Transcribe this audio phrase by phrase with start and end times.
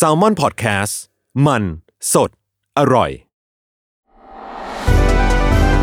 [0.00, 0.94] s a l ม o n PODCAST
[1.46, 1.62] มัน
[2.12, 2.30] สด
[2.78, 3.10] อร่อย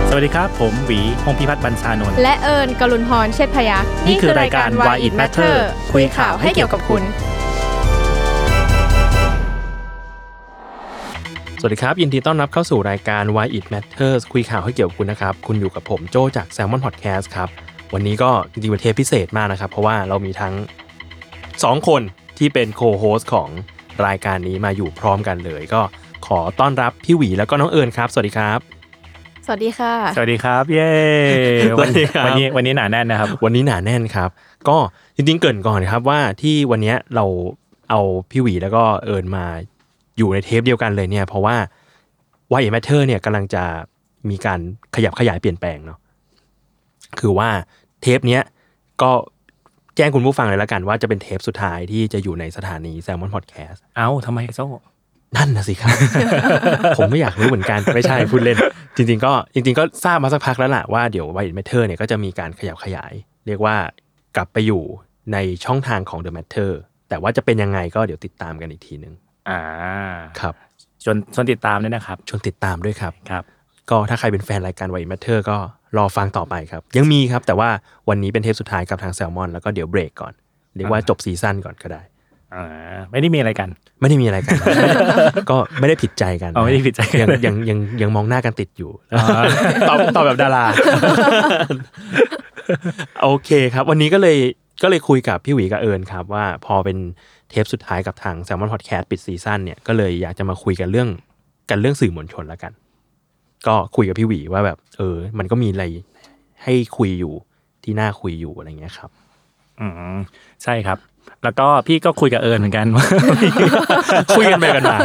[0.09, 5.55] สวัสดีครับ ผมหวีพงพิพัฒน์บัญชานนท์และเอิญกลุนพรเชษพยักษ์นี่คือรายการ Why It Matter
[5.93, 7.03] คุยข่าวให้เกี่ยวกับคุณ
[11.59, 17.49] สวัสดีครับ ยินดีต้อนรับเข้าสู่รายการ Why It Matters คุยข่าวให้เกี่ยวกับคุณนะครับ คุณอยู่กับผมโจจาก Salmon Podcast ครับ
[17.93, 20.53] วันนี้ก็จริงๆเป็นเทปพิเศษมากนะครับ เพราะว่าเรามีทั้ง
[21.19, 22.01] 2 คน
[22.39, 23.49] ที่เป็นโคโฮสของ
[24.05, 25.81] รายการนี้มาอยู่พร้อมกันเลย ก็
[26.27, 28.59] ขอต้อนรับพี่หวีแล้วก็น้องเอิญครับ สวัสดีครับ
[29.45, 30.93] สวัสดีค่ะ สวัสดีครับ เย้
[31.77, 34.29] สวัสดีครับวันนี้วันนี้หนาแน่นนะครับ วันนี้หนาแน่นครับ
[34.67, 34.77] ก็
[35.15, 37.25] จริงๆเกรินก่อนนะครับว่าที่วันเนี้ยเรา
[37.89, 38.01] เอา
[38.31, 39.45] พี่หวีแล้วก็เอิญมา
[40.17, 41.55] อยู่ในเทปเดียวกันเลยเนี่ย เพราะว่า
[42.51, 43.63] Why It Matter เนี่ยกำลังจะ
[44.29, 44.59] มีการ
[44.95, 45.99] ขยับขยายเปลี่ยนแปลงเนาะ
[47.19, 47.49] คือว่า
[48.01, 48.43] เทปเนี้ย
[49.01, 49.11] ก็
[49.95, 54.67] แจ้งคุณผู้ฟังเลยละกันว่าจะเป็นเทปสุดท้ายที่จะอยู่ในสถานี Salmon Podcast เอ้าทำไมโซ่
[55.37, 55.95] นั่นนะสิครับ
[56.97, 58.57] ผมไม่อยากรู้เหมือนกันไม่ใช่พูดเล่น
[58.95, 63.13] จริง ๆ ก็จริง ๆ ก็ทราบมาสักพักแล้วล่ะว่าเดี๋ยว Why It Matter เนี่ยก็จะมีการขยับขยาย
[63.47, 63.75] เรียกว่า
[64.37, 64.83] กลับไปอยู่
[65.33, 66.71] ในช่องทางของ The Matter
[67.09, 69.13] แต่ว่าจะเป็นยังไงก็เดี๋ยวติดตามกันอีกทีนึง
[69.49, 69.61] อ่า
[70.39, 70.53] ครับ
[71.03, 73.43] ชวนชวนติดตามด้วยนะครับชวนติดตามด้วยครับครับ
[73.89, 75.57] ก็ถ้าใครเป็นแฟนรายการ Why It Matter ก็
[75.97, 77.69] รอฟังต่อไปครับ ยังมีครับ แต่ว่า
[78.09, 80.33] วันนี้เป็นเทปสุดท้ายกับทางแซลมอนแล้วก็เดี๋ยวเบรกก่อน
[80.75, 82.01] เรียกว่าจบซีซั่นก่อนก็ได้
[82.53, 82.65] อ่า
[83.11, 84.57] ไม่ได้มีอะไรกัน ไม่ได้มีอะไรกัน
[85.49, 88.91] ก็ไม่ได้ผิดใจกันอ๋อไม่ได้ผิดใจกันยังยังยังยังมองหน้ากันติดอยู่
[89.89, 90.65] ตอบตอบแบบดารา
[93.23, 94.37] โอเคครับ วันนี้ก็เลย
[94.83, 96.97] ก็เลยคุยกับพี่หวีกับเอิญครับ ว่าพอเป็น
[97.49, 101.09] เทปสุดท้ายกับทาง Salmon Podcast ปิดซีซั่นเนี่ยก็เลยอยากจะมาคุยกันเรื่อง
[101.69, 102.71] กันเรื่องสื่อมวลชนแล้วกัน
[103.67, 105.85] ก็คุยกับพี่หวีว่าแบบ เออ มันก็มีอะไร
[106.63, 107.33] ให้คุยอยู่
[107.83, 109.09] ที่น่าคุยอยู่อะไรเงี้ยครับ
[109.79, 110.17] อืม
[110.63, 110.97] ใช่ครับ
[111.43, 113.05] แล้วก็พี่ก็คุยกับเอิญเหมือนกันว่า
[114.37, 114.97] คุยกันไปกันมา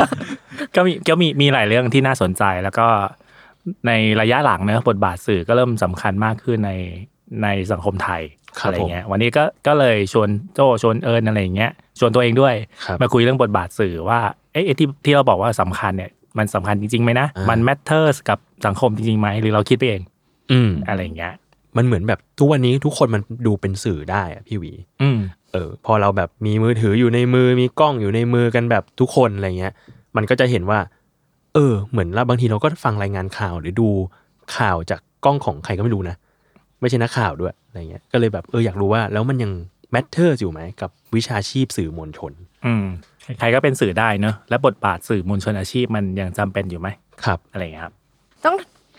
[0.74, 2.86] ก็มีก็มีมีหลายเรื่องที่น่าสนใจแล้วก็
[3.86, 6.72] ในระยะหลังเนอะบทบาทสื่อก็เริ่มสำคัญมากขึ้นใน
[7.42, 8.22] ในสังคมไทย
[8.58, 11.70] ครับอะไรเงี้ยวันนี้ก็ก็เลยชวนโจชวนเอิญอะไรอย่างเงี้ย
[12.00, 12.54] ชวนตัวเองด้วย
[12.84, 14.20] ครับมาคุยเรื่องบทบาทสื่อว่า
[14.52, 20.02] เอ๊ะไอ้ที่ที่เราบอกว่าสำคัญเนี่ยมันสำคัญจริงๆไหมนะอ่ามัมัน matters กับ สังคมจริงๆไหมหรือเราคิดไปเอง
[20.52, 21.32] อืมอะไรอย่างเงี้ย
[21.76, 24.72] มันเหมือนแบบทุกวันนี้ทุกคนมันดูเป็นสื่อได้อะพี่หวี
[25.02, 25.18] อืม
[25.52, 29.72] เออ พอเราแบบมีมือถืออยู่ในมือมีกล้องอยู่ในมือกันแบบทุกคนอะไรเงี้ย
[30.16, 30.78] มันก็จะเห็นว่า
[31.54, 33.88] เออ เหมือนเราบางทีเราก็ฟังรายงานข่าวหรือดู
[34.56, 36.16] ข่าวจากกล้องของใครก็ไม่รู้นะ
[36.80, 39.52] ไม่ใช่นักข่าวด้วยอะไรเงี้ยก็เลยแบบเอออยากรู้ว่า แล้วมันยัง
[39.94, 42.32] matter อยู่ไหมกับวิชาชีพสื่อมวลชน
[42.66, 42.84] อืม
[43.38, 46.88] ใครๆก็เป็นสื่อได้เนอะและบทบาทสื่อมวลชนอาชีพมันยังจำเป็นอยู่ไหม
[47.24, 47.99] ครับ อะไรอย่างเงี้ยครับต้อง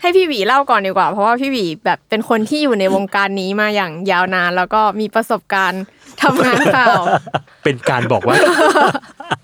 [0.02, 5.82] ให้พี่หวีเล่าก่อนดีกว่า เพราะว่าพี่หวีแบบเป็นคนที่อยู่ในวงการนี้มาอย่างยาวนาน แล้วก็มีประสบการณ์
[6.22, 7.00] ทำงานข่าว
[7.64, 8.36] เป็นการบอกว่า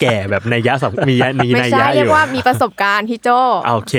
[0.00, 3.28] แก่แบบในยยะสองมียะมีไม่ในยใช่ยะอเรียยู่กว่ามีประสบการณ์พี่โจ
[3.66, 3.94] โอเค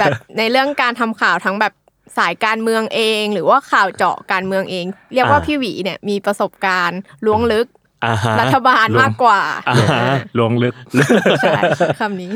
[0.00, 1.72] แบบในเรื่องการทำข่าวทั้งแบบ
[2.18, 4.84] สายการเมืองเอง หรือว่าข่าวเจาะการเมืองเอง
[5.14, 7.66] เรียกว่าอ่าพี่หวีเนี่ยมีประสบการณ์ล้วงลึก
[8.04, 10.74] อ่าฮะรัฐบาลมากกว่าอ่าฮะลวงลึก
[11.42, 11.52] ใช่
[12.00, 12.32] คำนี้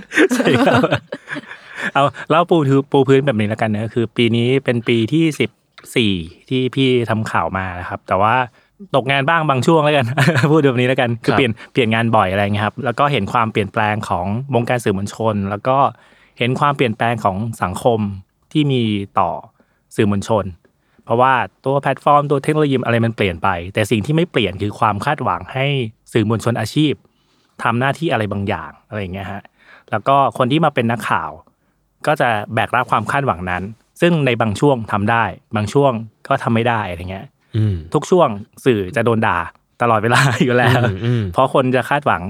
[1.93, 5.51] เอาเล่าปูถือปูพื้นแบบนี้แล้วกันเนอะคือ ปีนี้เป็นปีที่สิบ
[5.97, 6.13] สี่
[6.49, 8.35] ที่พี่ทำข่าวมานะครับ แต่ว่า
[8.97, 10.07] ตกงานบ้างบางช่วงแล้วกัน
[10.51, 15.77] พูดแบบนี้แล้วกันคือครับเปลี่ยนเปลี่ยนงานบ่อยอะไรเงี้ยครับ แล้วก็เห็นความเปลี่ยนแปลงของวงการสื่อมวลชน แล้วก็
[16.39, 18.01] เห็นความเปลี่ยนแปลงของสังคม
[18.53, 18.83] ที่มี
[19.19, 19.31] ต่อ
[19.97, 20.45] สื่อมวลชน
[21.05, 21.33] เพราะว่า
[21.65, 25.67] ตัวแพลตฟอร์มตัวเทคโนโลยีอะไรมันเปลี่ยนไป แต่สิ่งที่ไม่เปลี่ยนคือความคาดหวังให้
[26.13, 26.93] สื่อมวลชนอาชีพ
[27.63, 29.43] ทำหน้าที่อะไรบางอย่างอะไรอย่างเงี้ยฮะ
[29.91, 31.31] แล้วก็คนที่มาเป็นนักข่าว
[32.07, 33.63] ก็จะแบกรับความคาดหวังนั้น
[34.01, 35.25] ซึ่งในบางช่วงทำได้
[35.57, 35.93] บางช่วง
[36.29, 37.27] ก็ทำไม่ได้อะไรเงี้ย
[37.57, 38.29] อืมทุกช่วง
[38.65, 39.39] สื่อจะโดนด่า
[39.83, 42.23] ตลอดเวลาอยู่แล้วอืมอืมเพราะคนจะคาดหวัง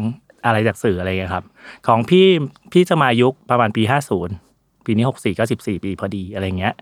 [0.47, 1.45] อะไรจากสื่ออะไรเงี้ยครับ
[1.87, 2.27] ของพี่
[2.73, 3.83] พี่จะมายุคประมาณปี
[4.33, 6.75] 50 ปีนี้ 64 ก็14 ปีพอดีอะไรเงี้ย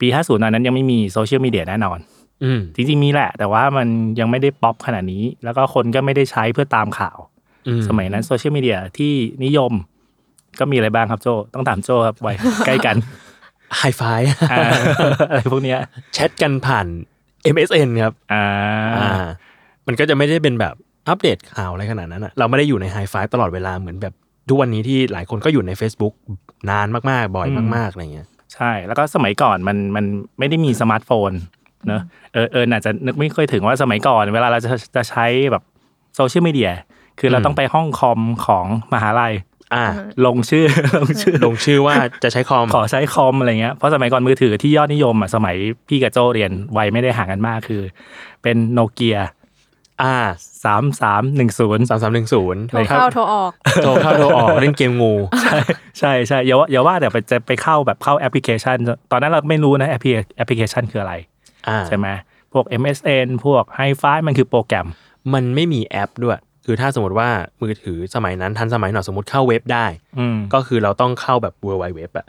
[0.00, 1.98] ปี 50 ตอนนั้นยังไม่มีโซเชียลมีเดียแน่นอน
[2.44, 3.88] อืมจริงๆมีแหละ แต่ว่ามัน
[4.20, 7.18] ยังไม่ได้ป๊อปขนาดนี้ แล้วก็คนก็ไม่ได้ใช้เพื่อตามข่าว
[7.68, 9.12] อืสมัยนั้นโซเชียลมีเดียที่
[9.44, 9.72] นิยม
[10.60, 12.32] ก็มีอะไรบ้างครับโจต้องถามโจครับไว้
[12.66, 12.96] ใกล้กัน
[13.78, 14.02] ไฮไฟ
[14.52, 14.60] อ่า
[15.30, 15.78] อะไรพวกเนี้ย
[16.14, 16.86] แชทกันผ่าน
[17.54, 18.44] MSN ครับอ่า
[18.96, 19.24] อ่า
[19.86, 20.74] มันก็จะไม่ได้เป็นแบบ
[21.08, 24.14] อัปเดตข่าวอะไรขนาดนั้นอะเราไม่ได้อยู่ในไฮไฟตลอดเวลาเหมือนแบบ
[24.48, 26.14] ทุกวันนี้ที่หลายคนก็อยู่ใน Facebook
[26.70, 30.04] นานมากๆ บ่อยมากๆอะไรเงี้ยใช่ แล้วก็สมัยก่อนมันมัน
[30.38, 31.30] ไม่ได้มีสมาร์ทโฟน
[31.88, 32.02] เนอะ
[32.32, 35.62] เออเอออาจจะนึกไม่ค่อยถึงว่าสมัยก่อน เวลาเราจะจะใช้แบบ
[36.16, 36.72] โซเชียลมีเดีย
[37.20, 39.34] คือเราอืมต้องไปห้องคอมของมหาลัย
[39.74, 39.84] อ่า
[40.26, 40.66] ลงชื่อ
[40.96, 41.94] ลงชื่อลงชื่อว่า
[42.24, 45.56] จะใช้คอมขอใช้คอมอะไรเงี้ยเพราะสมัยก่อนมือถือที่ยอดนิยมอะสมัย
[45.88, 47.82] พี่กับโจเรียนวัยไม่ได้ห่างกันมากคือ
[48.42, 49.18] เป็นโนเกีย
[50.02, 50.16] อ่า
[50.64, 55.58] สามสามหนึ่งศูนย์สามสามหนึ่งศูนย์โทรเข้าโทรออกโทรเข้าโทรออกเล่นเกมงู ใช่
[55.98, 58.76] ใช่ใช่อย่าว่าอย่าว่าแต่ไปจะไปเข้าแบบเข้าแอปพลิเคชัน
[59.10, 61.14] ตอนนั้นเราไม่รู้นะแอปพลิแอปพลิเคชันคืออะไร
[61.68, 62.06] อ่าใช่ไหม
[62.52, 64.86] พวก MSN พวก h i f i มันคือโปรแกรม
[65.34, 66.38] มันไม่มีแอปด้วย
[66.70, 67.28] คือถ้าสมมติว่า
[67.62, 69.86] มือถือสมัยนั้นทันสมัยหน่อยสมมติเข้าเว็บได้
[70.18, 72.26] อืมก็คือเราต้องเข้าแบบ www อะ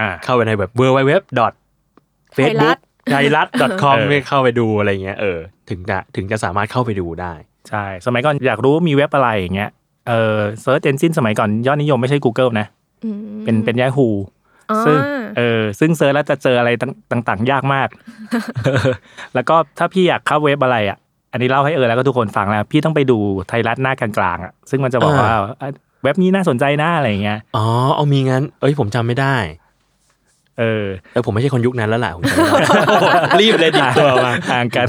[0.00, 1.12] อ่า เข้าไปในแบบ www
[2.34, 2.78] ไทยรัฐ facebook
[3.12, 3.48] ไทยรัฐ
[3.82, 5.38] com เออ เข้าไปดูอะไรเงี้ยเออ
[5.70, 7.32] ถึงจะถึงจะสามารถเข้าไปดูได้
[7.68, 9.70] ใช่ สมัยก่อนอยากรู้มีเว็บอะไรอย่างเงี้ย
[10.08, 12.66] เออ search engine สมัยก่อนยอดนิยมไม่ใช่ Google นะ
[13.04, 14.10] อืมเป็นเป็น Yahoo
[14.70, 14.98] อ๋อซึ่ง
[15.36, 16.70] เออซึ่ง search แล้วจะเจออะไร
[17.12, 17.88] ต่างๆยากมาก
[19.34, 20.98] แล้วก็ถ้าพี่อยากเข้าเว็บอะไรอะ
[21.32, 25.72] อันนี้เล่าให้เออแล้วก็ทุกคนฟังแล้ว พี่ต้องไปดูไทยรัฐหน้ากลางๆอะซึ่งมันจะบอกว่าเอ้ย
[26.02, 27.64] เว็บนี้น่าสนใจนะอะไรอย่างเงี้ยอ๋อ
[27.94, 29.36] เอามีงั้น เอ้ยผมจำไม่ได้
[30.58, 32.68] เออเออผมไม่ใช่คนยุคนั้นแล้วแหละผมจำไม่ได้
[33.40, 34.86] รีบเลยดิบตัวมาห่างกัน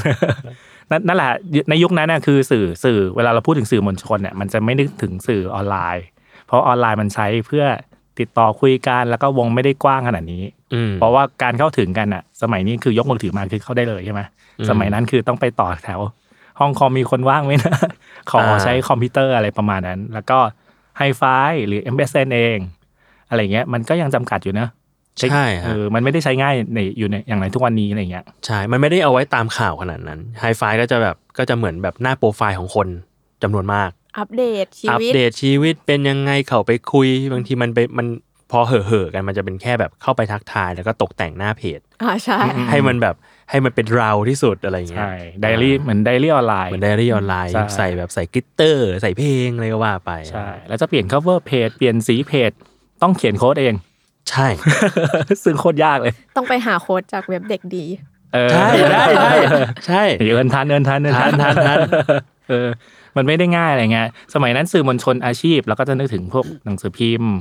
[0.91, 1.31] นั่นนั่นแหละ
[1.69, 6.05] ในยุคนั้นน่ะคือสื่อสื่อเวลาเราพูดถึงสื่อมวลชนเนี่ยมันจะไม่นึกถึงสื่อออนไลน์
[6.47, 7.65] เพราะออนไลน์มันใช้เพื่อ
[8.19, 10.43] ติดต่อคุยกันแล้วก็วงไม่ได้กว้างขนาดนี้
[10.73, 14.21] อืมเพราะว่าการเข้าถึงกันอะ สมัยนี้คือยกมือถือมาคือเข้าได้เลยใช่ไหม
[14.59, 15.99] อืมสมัยนั้นคือต้องไปต่อแถว
[16.59, 17.75] ห้องคอมมีคนว่างไหมนะ
[18.31, 20.39] ขออ่าใช้คอมพิวเตอร์อะไรประมาณนั้น แล้วก็
[20.97, 21.23] ไฮไฟ
[21.67, 22.57] หรือ MSN เอง
[23.29, 24.67] อะไรเงี้ย มันก็ยังจำกัดอยู่นะ
[25.19, 32.87] ใช่เอฮะอมันไม่ได้ใช้ง่ายในอยู่ในอย่างไรทุกวันนี้อะไรเงี้ยใช่ มันไม่ได้เอาไว้ตามข่าวขนาดนั้นไฮไฟก็จะแบบก็จะเหมือนแบบหน้าโปรไฟล์ของคน
[33.43, 38.07] จำนวนมาก อัปเดตชีอัปวิตเดตชีวิตเป็นยังไงเข้าไปคุย บางทีมันไปมัน
[38.51, 42.39] พอเห่อะๆกันมันจะเป็นแค่แบบเข้าไปทักทายแล้วก็ตกแต่งหน้าเพจอ่าใช่
[42.69, 43.15] ให้มันแบบ
[43.49, 52.51] ให้มันเป็นเราที่สุดอะไรเงี้ยใช่ไดอารี่เหมือนไดอารี่ออนไลน์เหมือนไดอารี่ออนไลน์ใช่ใส่แบบใส่ glitter ใส่เพลงอะไรก็ว่าไปใช่แล้วจะเปลี่ยน cover page เปลี่ยนสีเพจ
[53.01, 53.73] ต้องเขียนโค้ดเอง
[54.29, 54.47] ใช่
[55.43, 57.85] ซึ่งโคตรยากเลย ต้องไปหาโค้ดจากเว็บเด็กดี
[58.33, 59.33] เออใช่ใช่ใช่
[59.87, 62.03] ใช่เอินทันเอินทันเอินทันทันทันทัน
[62.49, 62.67] เออ
[63.17, 67.33] มันไม่ได้ง่ายอะไรเงี้ยสมัยนั้นสื่อมวลชนอาชีพ แล้วก็จะนึกถึงพวกหนังสือพิมพ์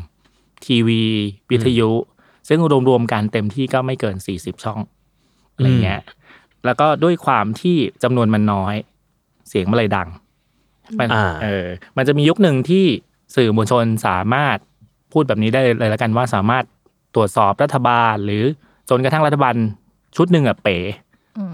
[0.67, 1.03] ทีวี
[1.51, 1.91] วิทยุ
[2.49, 2.59] ซึ่ง
[2.89, 4.79] รวมๆกันเต็มที่ก็ไม่เกิน 40 ช่อง
[5.59, 6.03] อะไรเงี้ย
[6.65, 8.75] แล้วก็ด้วยความที่จำนวนมันน้อย
[9.49, 10.09] เสียงมันเลยดัง
[10.99, 11.67] มันอ่าเออ
[11.97, 12.85] มันจะมียุคหนึ่งที่
[13.37, 14.59] สื่อมวลชนสามารถ
[15.13, 16.65] พูดแบบนี้ได้เลยแล้วกันว่าสามารถ
[17.15, 18.43] ตรวจสอบรัฐบาล หรือ
[18.91, 19.55] จนกระทั่งรัฐบาล
[20.17, 20.79] ชุดหนึ่งอะเป๋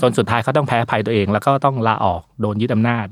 [0.03, 3.07] จนสุดท้ายเขาต้องแพ้ภัยตัวเอง แล้วก็ต้องลาออกโดนยึดอำนาจ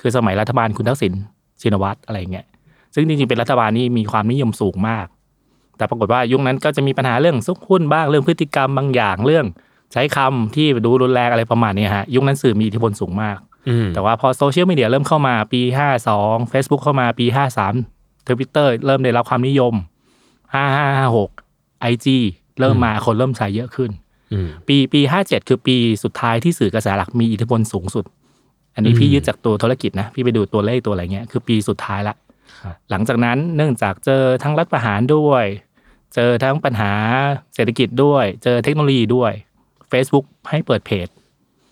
[0.00, 1.12] คือสมัยรัฐบาลคุณทักษิณ
[1.60, 2.46] ชินวัตรอะไรเงี้ย
[2.94, 5.06] ซึ่งจริงๆเป็นรัฐบาลนี่มีความนิยมสูงมาก
[5.76, 9.46] แต่ปรากฏว่ายุคนั้นก็จะมีปัญหาเรื่องซุกหุ้นบ้างเรื่องพฤติกรรมบางอย่างเรื่อง
[9.92, 13.38] ใช้คำที่ดูรุนแรงอะไรประมาณนี้ฮะยุคนั้นสื่อมีอิทธิพลสูงมาก
[13.68, 15.60] อืมแต่ว่าพอโซเชียลมีเดียเริ่มเข้ามาปี
[16.06, 17.26] 52 Facebook เข้ามาปี
[17.76, 19.74] 53 Twitter เริ่มได้รับความนิยม
[20.80, 22.06] 5556 IG
[22.60, 23.90] เริ่มมาคนเริ่มใช้เยอะขึ้น
[24.32, 28.04] อืมปีปีห้าเจ็ดคือปีสุดท้ายที่สื่อกระแสหลักมีอิทธิพลสูงสุด
[28.74, 32.14] อันนี้อืมพี่ยึดจากตัวธุรกิจนะ พี่ไปดูตัวเลขตัวอะไรเงี้ยคือปีสุดท้ายละ
[32.62, 35.44] ครับหลังจากนั้นเนื่องจากเจอทั้งรัฐประหารด้วย
[36.14, 36.92] เจอทั้งปัญหา
[37.54, 39.32] เศรษฐกิจด้วย เจอเทคโนโลยีด้วย
[39.92, 41.08] Facebook ให้เปิดเพจ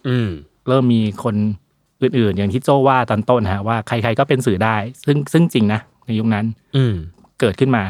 [0.08, 0.30] อืม
[0.68, 1.34] เริ่มมีคน
[2.02, 4.76] อื่น ๆ อย่างที่โจว่าตอนต้นฮะว่าใคร ๆ ก็เป็นสื่อได้
[5.06, 6.44] ซึ่งซึ่งจริงนะในยุคนั้น
[6.76, 6.94] อืม
[7.40, 7.84] เกิดขึ้นมา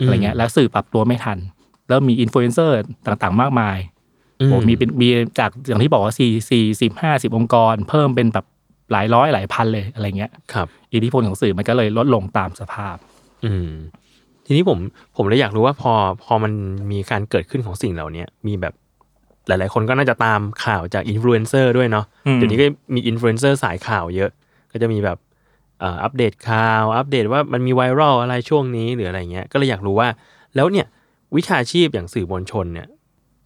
[0.00, 1.38] อืมอะไรเงี้ย แล้วสื่อปรับตัวไม่ทัน
[1.88, 3.78] เริ่มมีอินฟลูเอนเซอร์ต่างๆ มากมาย
[4.40, 5.08] อืโอ้มีเป็นมี
[5.38, 8.46] จากอย่างที่บอกว่าสี่สี่สิบห้าสิบองค์กร เพิ่มเป็นแบบ
[8.92, 12.96] หลายร้อยหลายพันเลยอะไรเงี้ยครับ อิทธิพลของสื่อมันก็เลยลดลงตามสภาพ
[13.44, 13.70] อืม
[14.46, 14.78] ทีนี้ผม
[15.16, 15.92] ผมเลยอยากรู้ว่าพอ
[16.24, 16.52] พอมัน
[16.92, 18.74] มีการเกิดขึ้นของสิ่งเหล่านี้มีแบบ
[19.46, 24.30] หลาย ๆ คนก็น่าจะตามข่าวจากอินฟลูเอนเซอร์ด้วยเนาะอืมเดี๋ยวนี้ก็มีอินฟลูเอนเซอร์สายข่าวเยอะ
[24.72, 25.18] ก็จะมีแบบ
[25.80, 30.08] เอ่ออัปเดตข่าว อัปเดตว่ามันมีไวรัลอะไรช่วงนี้หรืออะไรเงี้ยก็เลยอยากรู้ว่า
[30.56, 30.86] แล้วเนี่ย
[31.36, 32.88] วิชาชีพอย่างสื่อมวลชนเนี่ย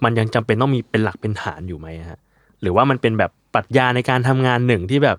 [0.05, 2.19] มันยังจำเป็นต้องมีเป็นหลักเป็นฐานอยู่ไหมฮะ
[2.63, 5.17] หรือว่ามันเป็นแบบปรัชญาในการทำงานหนึ่งที่แบบ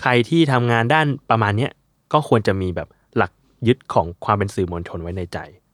[0.00, 1.70] ใครที่ทำงานด้านประมาณเนี้ย
[2.12, 3.32] ก็ควรจะมีแบบหลัก
[3.66, 5.65] ยึดของความเป็นสื่อมวลชนไว้ในใจอืม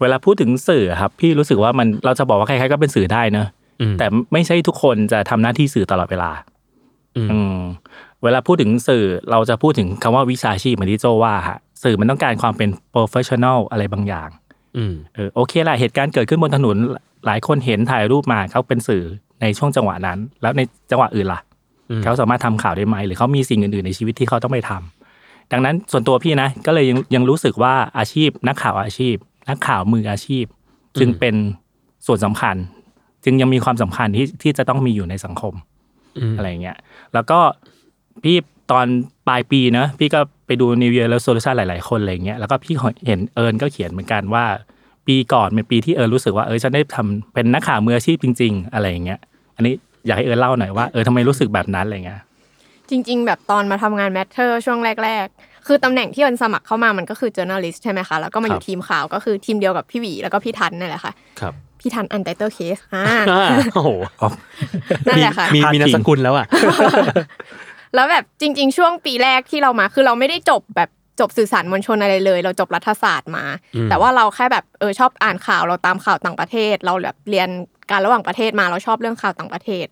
[0.00, 3.48] เวลาพูดถึงสื่อครับ พี่รู้สึกว่ามันเราจะบอกว่าใครๆก็เป็นสื่อได้เนอะ
[3.80, 6.30] อืมแต่ไม่ใช่ทุกคนจะทำหน้าที่สื่อตลอดเวลา
[7.16, 7.58] อืมอืม
[8.22, 14.28] เวลาพูดถึงสื่อเราจะพูดถึงคำว่าวิชาชีพเหมือนที่โจว่าฮะสื่อมันต้องการความเป็น professional อะไรบางอย่าง
[14.76, 16.76] อืมเออโอเคแหละเหตุการณ์เกิดขึ้นบนถนน
[17.26, 19.02] หลายคนเห็นถ่ายรูปมาเขาเป็นสื่อ
[19.40, 21.40] ในช่วงจังหวะนั้น แล้วในจังหวะอื่นล่ะ
[21.90, 25.03] อืมเขาสามารถทำข่าวได้ไหมหรือเขามีสิ่งอื่นๆในชีวิตที่เขาต้องไปทำ
[25.52, 29.16] ดังนั้นส่วนตัวพี่นะ ก็เลยยังยังรู้สึกว่าอาชีพ นักข่าวอาชีพ
[29.48, 30.44] นักข่าวมืออาชีพ
[31.00, 31.34] จึงเป็น
[32.06, 32.56] ส่วนสำคัญ
[33.24, 35.54] จึงยังมีความสำคัญที่ที่จะต้องมีอยู่ในสังคม
[36.18, 36.76] อืมอะไรเงี้ย
[37.14, 37.38] แล้วก็
[38.24, 38.36] พี่
[38.70, 38.86] ตอน
[39.28, 42.74] ปลายปีนะพี่ก็ไปดู New Year Resolution หลาย ๆ คนอะไรเงี้ยแล้วก็พี่
[43.06, 44.44] เห็นเอิญก็เขียนเหมือนกันว่า
[45.06, 49.20] ปีก่อนเป็นปีที่เอิญรู้สึกว่าเออฉันได้ทำเป็นนักข่าวมืออาชีพจริง ๆ อะไรอย่างเงี้ย
[49.56, 49.74] อันนี้
[50.06, 52.20] อยากให้เอิญเล่าหน่อยว่าเออทำไมรู้สึกแบบนั้นอะไรเงี้ย
[52.90, 63.90] จริง ๆ แบบตอนมาทำงาน Matter ช่วงแรก ๆ คือตำแหน่งที่เอิญสมัครเข้ามามันก็คือ journalist ใช่ไหมคะ แล้วก็มาอยู่ครับทีมข่าวก็คือทีมเดียวกับพี่หวีแล้วก็พี่ทันนั่นแหละค่ะครับพี่ทัน Untitled Case อ่าอ่าโอ้โห
[65.06, 66.46] นั่นแหละค่ะมีมีนามสกุลแล้วอะ
[67.94, 77.48] แล้วแบบจริง ๆ ช่วงปีแรกที่เรามาคือเราไม่ได้จบแบบจบสื่อสารมวลชนอะไรเลย เราจบรัฐศาสตร์มาอืมแต่ว่าเราแค่แบบเออชอบอ่านข่าวเราตามข่าวต่างประเทศ เราแบบเรียน
[77.90, 79.86] การระหว่างประเทศมาเราชอบเรื่องข่าวต่างประเทศ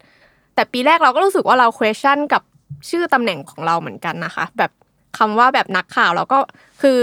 [0.55, 2.43] แต่ปีแรกเราก็รู้สึกว่าเรา question กับ
[2.89, 4.71] ชื่อตำแหน่งของเราเหมือนกันนะคะ แบบ
[5.19, 6.39] คำว่าแบบนักข่าวเราก็
[6.83, 7.01] คือ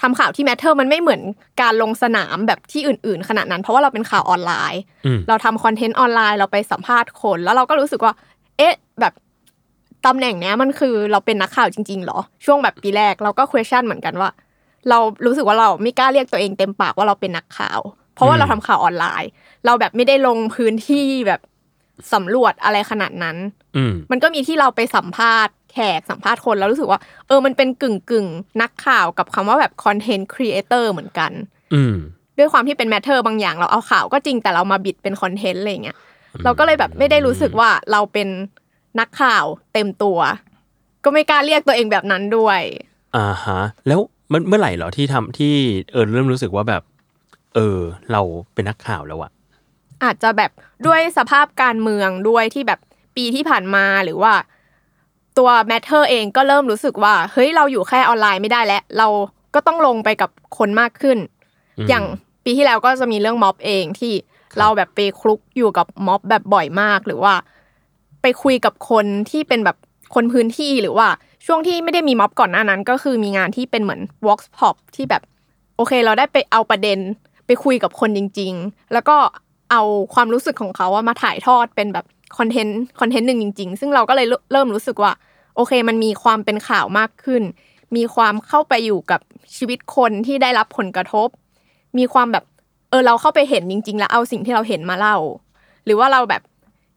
[0.00, 1.22] ทำข่าวที่ matter มันไม่เหมือน
[1.62, 8.12] การลงสนามแบบที่อื่น ๆ ขนาดนั้น เพราะว่าเราเป็นข่าวออนไลน์อืมเราทำคอนเทนต์ออนไลน์เราไปสัมภาษณ์คน แล้วเราก็รู้สึกว่า
[8.58, 9.12] เอ๊ะแบบ
[10.06, 14.30] ตำแหน่งเนี้ยมันคือเราเป็นนักข่าวจริง ๆ หรอ ช่วงแบบปีแรกเราก็ question เหมือนกันว่า
[14.88, 17.80] เรารู้สึกว่าเราไม่กล้าเรียกตัวเองเต็มปากว่าเราเป็นนักข่าว
[18.14, 19.30] เพราะว่าอืมเราทำข่าวออนไลน์
[19.66, 21.40] เราแบบไม่ได้ลงพื้นที่แบบ
[22.12, 23.36] สำรวจอะไรขนาดนั้น
[23.76, 31.32] อืมมันก็มีที่เราไปสัมภาษณ์แขกสัมภาษณ์คนแล้วรู้สึกว่า เออมันเป็นกึ่งกึ่งๆนักข่าวกับคำว่าแบบ content creator เหมือนกัน
[31.74, 31.96] อืม
[32.38, 35.98] ด้วยความที่เป็น Matter บางอย่างเราเอาข่าวก็จริงแต่เรามาบิดเป็น content อะไรเงี้ย
[36.44, 38.28] เราก็เลยแบบไม่ได้รู้สึกว่าเราเป็น
[39.00, 40.18] นักข่าวเต็มตัว
[41.04, 42.60] ก็ไม่กล้าเรียกตัวเองแบบนั้นด้วย
[43.16, 44.00] อ่าฮะแล้ว
[44.32, 45.54] มันเมื่อไหร่เหรอที่ทำที่
[45.92, 46.82] เออเริ่มรู้สึกว่าแบบ
[47.54, 47.78] เออ
[48.12, 48.22] เรา
[48.54, 49.30] เป็นนักข่าวแล้วอะ
[50.04, 50.50] อาจจะแบบ
[50.86, 52.80] ด้วยสภาพการเมืองด้วยที่แบบ
[53.16, 54.34] ปีที่ผ่านมาหรือว่า
[55.38, 59.08] ตัว Matter เองก็เริ่มรู้สึกว่าเฮ้ยเราอยู่แค่ออนไลน์ไม่ได้แล้ว เรา
[59.54, 62.04] ก็ต้องลงไปกับคนมากขึ้นอย่าง
[62.44, 64.12] ปีที่แล้วก็จะมีเรื่องม็อบเองที่
[64.58, 67.34] เราแบบไปคลุกอยู่กับม็อบแบบบ่อยมากหรือว่า
[68.22, 69.76] ไปคุยกับคนที่เป็นแบบ
[70.14, 71.08] คนพื้นที่หรือว่า
[71.46, 75.22] ช่วงที่ไม่ได้มีม็อบก่อนหน้านั้น ก็คือมีงานที่เป็นเหมือน workshop ที่แบบ
[75.76, 76.98] โอเค เราได้ไปเอาประเด็น
[77.46, 79.16] ไปคุยกับคนจริง ๆ แล้วก็
[79.72, 79.82] เอา
[80.14, 82.06] ความรู้สึกของเขาอะมาถ่ายทอดเป็นแบบ
[82.38, 85.12] คอนเทนต์คอนเทนต์หนึ่งจริง ๆ ซึ่งเราก็เลยเริ่มรู้สึกว่า
[85.56, 87.42] โอเค มันมีความเป็นข่าวมากขึ้น
[87.96, 89.20] มีความเข้าไปอยู่กับ
[89.56, 91.28] ชีวิตคนที่ได้รับผลกระทบ
[91.98, 92.44] มีความแบบ
[92.90, 95.16] เออเราเข้าไปเห็นจริง ๆ แล้วเอาสิ่งที่เราเห็นมาเล่า
[95.84, 96.42] หรือว่าเราแบบ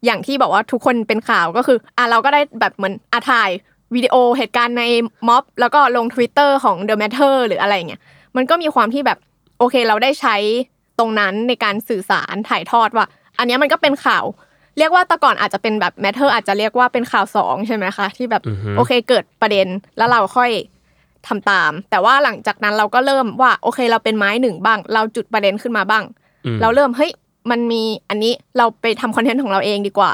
[0.04, 3.50] อย่างที่บอกว่าทุกคนเป็นข่าวก็คืออะเราก็ได้แบบเหมือนอาถ่าย
[3.94, 4.84] วิดีโอเหตุการณ์ใน
[5.28, 8.02] ม็อบแล้วก็ลง Twitter ของ The Matter หรืออะไรเงี้ย
[8.36, 9.18] มันก็มีความที่แบบ
[9.58, 10.36] โอเค เราได้ใช้
[10.98, 13.06] ตรงนั้นในการสื่อสารถ่ายทอดว่า
[13.38, 14.24] อันเนี้ยมันก็เป็นข่าว
[14.78, 20.50] เรียกว่าแต่ก่อนอาจจะเป็นแบบ Matter อาจจะเรียกว่าเป็นข่าวสองใช่ไหมคะที่แบบอือฮึโอเคเกิดประเด็นแล้วเราค่อย
[21.26, 26.04] ทำตาม แต่ว่าหลังจากนั้นเราก็เริ่มว่าโอเคเราเป็นไม้หนึ่งบ้าง เราจุดประเด็นขึ้นมาบ้าง
[26.46, 27.12] อืมเราเริ่มเฮ้ย
[27.50, 30.12] มันมีอันนี้เราไปทำคอนเทนต์ของเราเองดีกว่า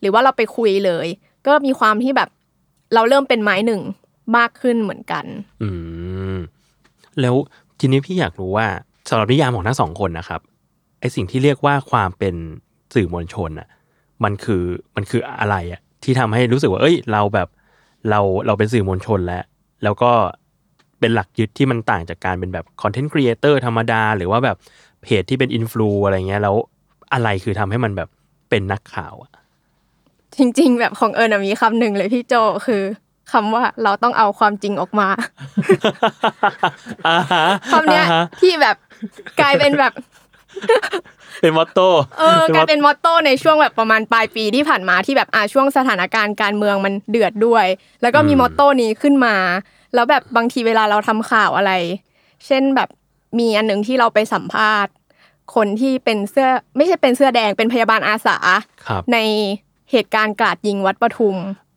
[0.00, 1.06] หรือว่าเราไปคุยเลย
[1.46, 2.28] ก็มีความที่แบบ
[2.94, 3.80] เราเริ่มเป็นไม้หนึ่ง
[4.36, 5.24] มากขึ้นเหมือนกัน
[5.62, 5.68] อื
[6.34, 6.36] ม
[7.20, 7.34] แล้ว
[7.78, 8.66] ทีนี้พี่อยากรู้ว่า
[9.08, 10.40] สำหรับนิยามของทั้งสองคนนะครับ
[11.00, 12.34] ไอสิ่งที่เรียกว่าความเป็น
[12.94, 13.68] สื่อมวลชนอะ
[14.24, 14.62] มันคือ
[14.96, 17.48] มันคืออะไรอะที่ทำให้รู้สึกว่า เอ้ย เราแบบ
[18.10, 19.44] เราเราเป็นสื่อมวลชนแล้ว
[19.82, 20.10] แล้วก็
[21.00, 24.56] เป็นหลักยึดที่มันต่างจากการเป็นแบบคอนเทนต์ครีเอเตอร์ธรรมดา หรือว่าแบบ
[25.02, 26.54] เพจที่เป็นอินฟลูอะไรเงี้ย แล้ว
[27.12, 28.08] อะไรคือทำให้มันแบบ
[28.50, 29.32] เป็นนักข่าวอะ
[30.36, 32.34] จริง ๆ แบบของเอิญอะมีคำหนึ่งเลยพี่โจ
[32.66, 32.82] คือ
[33.32, 35.08] คำว่าเราต้องเอาความจริงออกมา
[37.06, 38.76] อ่าฮะคำเนี้ยอ่าฮะที่แบบ
[39.40, 39.92] กลายเป็นแบบ
[41.40, 41.88] เป็นมอตโต้
[42.18, 47.66] เออกลายเป็นมอตโต้ในช่วงแบบประมาณปลายปีที่ผ่านมาที่แบบอ่าช่วงสถานการณ์การเมืองมันเดือดด้วย
[48.02, 49.36] แล้วก็มีมอตโต้นี้ขึ้นมา
[49.94, 51.72] แล้วแบบบางทีเวลาเราทำข่าวอะไร
[52.46, 52.88] เช่นแบบ
[53.38, 54.92] มีอันหนึ่งที่เราไปสัมภาษณ์
[55.54, 58.36] คนที่เป็นเสื้อไม่ใช่เป็นเสื้อแดงเป็นพยาบาลอาสา
[58.86, 59.18] ครับใน
[59.90, 61.36] เหตุการณ์กราดยิงวัดปทุม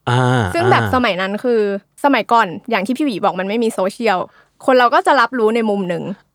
[0.09, 1.61] อ่าซึ่งแบบอ่าสมัยนั้นคือ
[2.03, 4.17] สมัยก่อนอย่างที่พี่หวีบอกมันไม่มีโซเชียล
[4.65, 6.28] คนเราก็จะรับรู้ในมุมหนึ่งอ่า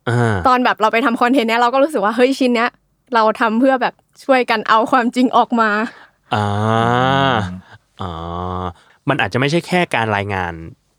[0.49, 2.71] ตอนแบบเราไปทำคอนเทนต์เนี้ยเราก็รู้สึกว่าเฮ้ยชิ้นเนี้ย
[3.15, 3.95] เราทำเพื่อแบบ
[4.25, 5.71] ช่วยกันเอาความจริงออกมา
[6.35, 6.47] อ่า
[8.01, 8.63] อ่า
[9.09, 10.53] มันอาจจะไม่ใช่แค่การรายงาน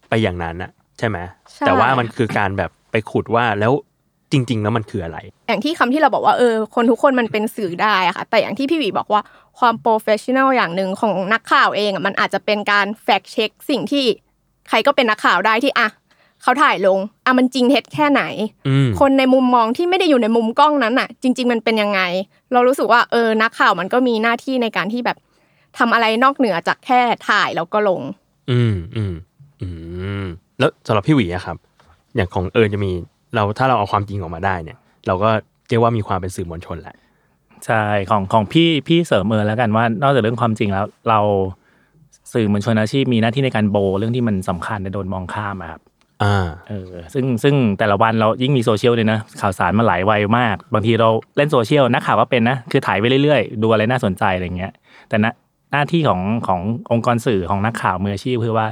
[0.09, 1.17] ไปอย่างนั้นนะใช่ไหม
[1.53, 3.73] ใช่แต่ว่ามันคือการแบบไปขุดว่าแล้ว
[4.31, 9.21] จริง ๆ แล้วมันคืออะไร อย่างที่คำที่เราบอกว่าเออคนทุกคนมันเป็นสื่อได้อะค่ะแต่อย่างที่พี่หวีบอกว่า
[9.59, 14.05] ความ professional อย่างหนึ่งของนักข่าวเองอะมันอาจจะเป็นการ fact-check สิ่งที่
[14.69, 15.87] ใครก็เป็นนักข่าวได้ที่อะ
[16.45, 18.23] เขาถ่ายลงอะมันจริงเท็จแค่ไหน
[18.67, 22.01] อืมคนในมุมมองที่ไม่ได้อยู่ในมุมกล้องนั้นน่ะ จริง ๆ มันเป็นยังไง
[22.53, 25.17] เรารู้สึกว่าเออนักข่าวมันก็มีหน้าที่ในการที่แบบ
[25.77, 28.01] ทำอะไรนอกเหนือจากแค่ถ่ายแล้วก็ลง
[28.51, 29.13] อืมอืม
[29.61, 29.67] อื
[30.23, 30.25] ม
[30.59, 31.57] แล้วสำหรับพี่หวีอะครับ
[32.15, 32.91] อย่างของเอิญจะมี
[33.35, 35.29] เราถ้าเราเอาความจริงออกมาได้เนี่ย เราก็
[35.69, 36.95] เรียกว่ามีความเป็นสื่อมวลชนแหละ
[37.65, 41.19] ใช่ของของพี่พี่เสริมเออแล้วกันว่า นอกจากเรื่องความจริงแล้ว เรา
[42.33, 45.81] สื่อมวลชนอาชีพมีหน้าที่ในการโบเรื่องที่มันสำคัญแต่โดนมองข้ามอะครับ
[46.23, 46.35] อ่า
[46.67, 54.71] เออซึ่งซึ่งแต่ละวันเรายิ่งมีโซเชียลเลยนะข่าวสารมาหลายวัยมาก บางทีเราเล่นโซเชียลนักข่าวก็เป็นนะ คือถ่ายไปเรื่อยๆ ดูอะไรน่าสนใจอะไรเงี้ย
[55.09, 55.33] แต่นะ
[55.71, 58.67] หน้าที่ของขององค์กรสื่อของนักข่าวมืออาชีพคือว่า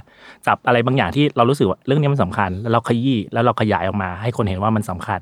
[0.47, 5.21] จับอะไรบางอย่างที่เรารู้สึกว่าเรื่องนี้มันสำคัญ แล้วเราขยี้แล้วเราขยายออกมา ให้คนเห็นว่ามันสำคัญ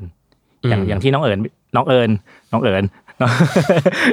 [0.70, 1.40] อย่างอืมอย่างที่น้องเอิญ
[1.76, 2.10] น้องเอิญ
[2.52, 2.84] น้องเอิญ
[3.22, 3.32] น้อง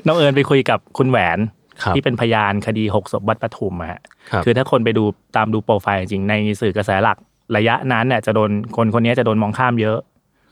[0.06, 1.38] น้องเอิญไปคุยกับคุณแหวน
[1.82, 4.00] ครับที่เป็นพยานคดีหกศพวัดปทุมอะฮะ
[4.30, 5.04] ครับคือถ้าคนไปดู
[5.36, 7.18] ตามดูโปรไฟล์จริงๆในสื่อกระแสหลัก
[7.56, 9.98] ระยะนั้นเนี่ยจะโดนคนคนนี้จะโดนมองข้ามเยอะ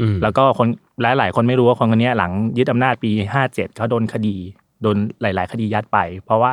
[0.00, 0.68] อืมแล้วก็คน
[1.02, 4.36] หลายหลายๆคนไม่รู้ว่าคนคนนี้หลังยึดอำนาจปีห้าเจ็ดเขาโดนคดี
[4.82, 6.52] โดนหลาย ๆ คดียัดไป เพราะว่า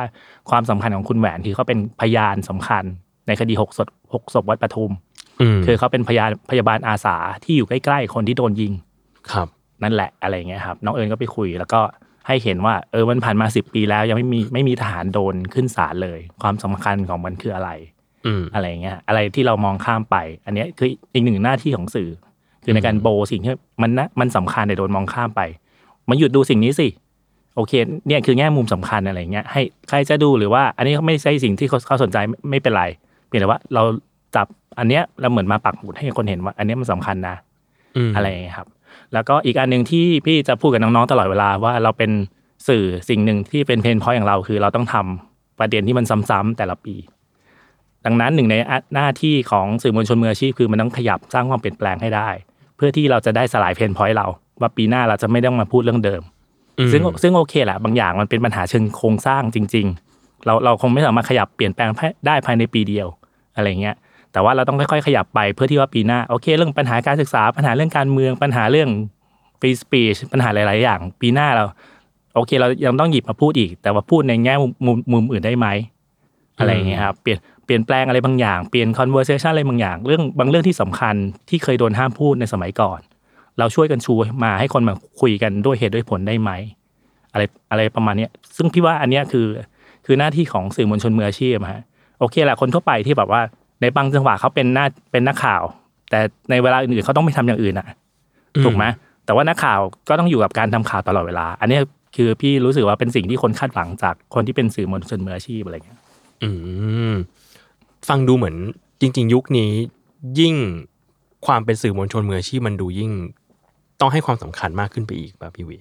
[0.50, 2.84] ความสำคัญของคุณแหวนคือเขาเป็นพยานสำคัญ
[3.26, 4.90] ในคดีหกศพหกศพวัดปทุม
[5.40, 8.72] อืมคือเขาเป็นพยานพยาบาลอาสาที่อยู่ใกล้ ๆ คนที่โดนยิง
[9.32, 9.48] ครับ
[9.82, 11.80] นั่นแหละอะไรเงี้ยครับ น้องเอิญก็ไปคุย แล้วก็
[12.26, 17.70] ให้เห็นว่า เออมันผ่านมาสิบปีแล้วยังไม่มีไม่มีทหารโดนขึ้นศาลเลย ความสำคัญของมันคืออะไร
[18.26, 20.16] อืมอะไรเงี้ยอะไรที่เรามองข้ามไป
[20.46, 22.08] อันเนี้ยคืออีกหนึ่งหน้าที่ของสื่อ
[22.64, 23.52] คือในการโบสิ่งที่
[23.82, 25.40] มันนะมันสำคัญแต่โดนมองข้ามไป
[26.08, 26.88] มาหยุดดูสิ่งนี้สิ
[27.56, 27.72] โอเค
[28.06, 32.84] เนี่ยคือแง่มุมสำคัญอะไรเงี้ยให้ใครจะดูหรือว่า อันนี้ไม่ใช่สิ่งที่เขาเขาสนใจไม่ไม่เป็นไร
[33.26, 33.82] เพียงแต่ว่าเรา
[34.36, 34.46] จับ
[34.78, 37.36] อันเนี้ยเราเหมือนมาปักหมุดให้คนเห็นว่า อันเนี้ยมันสำคัญนะ
[38.08, 38.68] มอะไรอย่างเงี้ยครับ
[39.12, 42.10] แล้วก็อีกอันหนึ่งที่พี่จะพูดกับน้องๆตลอดเวลาว่าเราเป็น
[42.68, 46.94] สื่อสิ่งหนึ่งที่เป็นเพนพอยต์ของเราคือเราต้องทำประเด็นที่มันซ้ำๆแต่ละปี
[48.04, 48.54] ดังนั้นหนึ่งใน
[48.94, 52.28] หน้าที่ของสื่อมวลชนมืออาชีพคือมันต้องขยับสร้างความเปลี่ยนแปลงให้ได้
[52.76, 54.26] เพื่อที่เราจะได้สลาย pain point เรา
[54.60, 56.22] ว่าปีหน้าเราจะไม่ต้องมาพูดเรื่องเดิม
[56.78, 61.90] อืมซึ่งซึ่งโอเคแหละบางอย่างมันเป็นปัญหาเชิงโครงสร้างจริง ๆ เราเราคงไม่สามารถขยับเปลี่ยนแปลง
[62.26, 63.06] ได้ภายในปีเดียว
[63.56, 63.96] อะไรเงี้ย
[64.32, 68.88] แต่ว่าเราต้องค่อยๆขยับไปเพื่อที่ว่าปีหน้าโอเค เรื่องปัญหาการศึกษาปัญหาเรื่องการเมืองปัญหาเรื่อง
[69.60, 71.64] free speech ปัญหาหลาย ๆ อย่าง ปีหน้าเรา
[72.34, 75.66] โอเค เรายังต้องหยิบมาพูดอีก แต่ว่าพูดในแง่มุมมุมมุมอื่นได้ไหม
[76.58, 81.14] อะไรอย่างเงี้ยครับเปลี่ยน เปลี่ยนแปลงอะไรบางอย่าง เปลี่ยน conversation อะไรบางอย่าง เรื่องบางเรื่องที่สำคัญ
[81.48, 83.00] ที่เคยโดนห้ามพูดในสมัยก่อน
[83.58, 86.50] เราช่วยกันชูมาให้คนมาคุยกันด้วยเหตุด้วยผลได้ไหม
[87.32, 89.46] อะไรอะไรประมาณนี้ซึ่งพี่ว่าอันนี้คือ
[90.06, 91.82] คือหน้าที่ของสื่อมวลชนมืออาชีพฮะ
[92.18, 93.40] โอเคแหละคนทั่วไปที่แบบว่า
[93.80, 95.62] ในบางจังหวะเขาเป็นหน้าเป็นนักข่าว
[96.10, 97.86] แต่ในเวลาอื่นๆเขาต้องไม่ทำอย่างอื่นอะ
[98.64, 98.84] ถูกไหม
[99.24, 101.78] แต่ว่านักข่าวก็ต้องอยู่กับการทำข่าวตลอดเวลา อันนี้
[102.16, 105.98] คือพี่รู้สึกว่าเป็นสิ่งที่คนคาดหวังจากคนที่เป็นสื่อมวลชนมืออาชีพอะไรเงี้ย
[106.42, 106.50] อื
[107.12, 107.14] ม
[108.08, 108.56] ฟังดูเหมือน
[109.00, 109.70] จริง ๆ ยุคนี้
[110.40, 110.54] ยิ่ง
[111.46, 113.10] ความเป็นสื่อมวลชนมืออาชีพมันดูยิ่ง
[114.00, 115.78] ต้องให้ความสำคัญมากขึ้นไปอีกป่ะพี่วี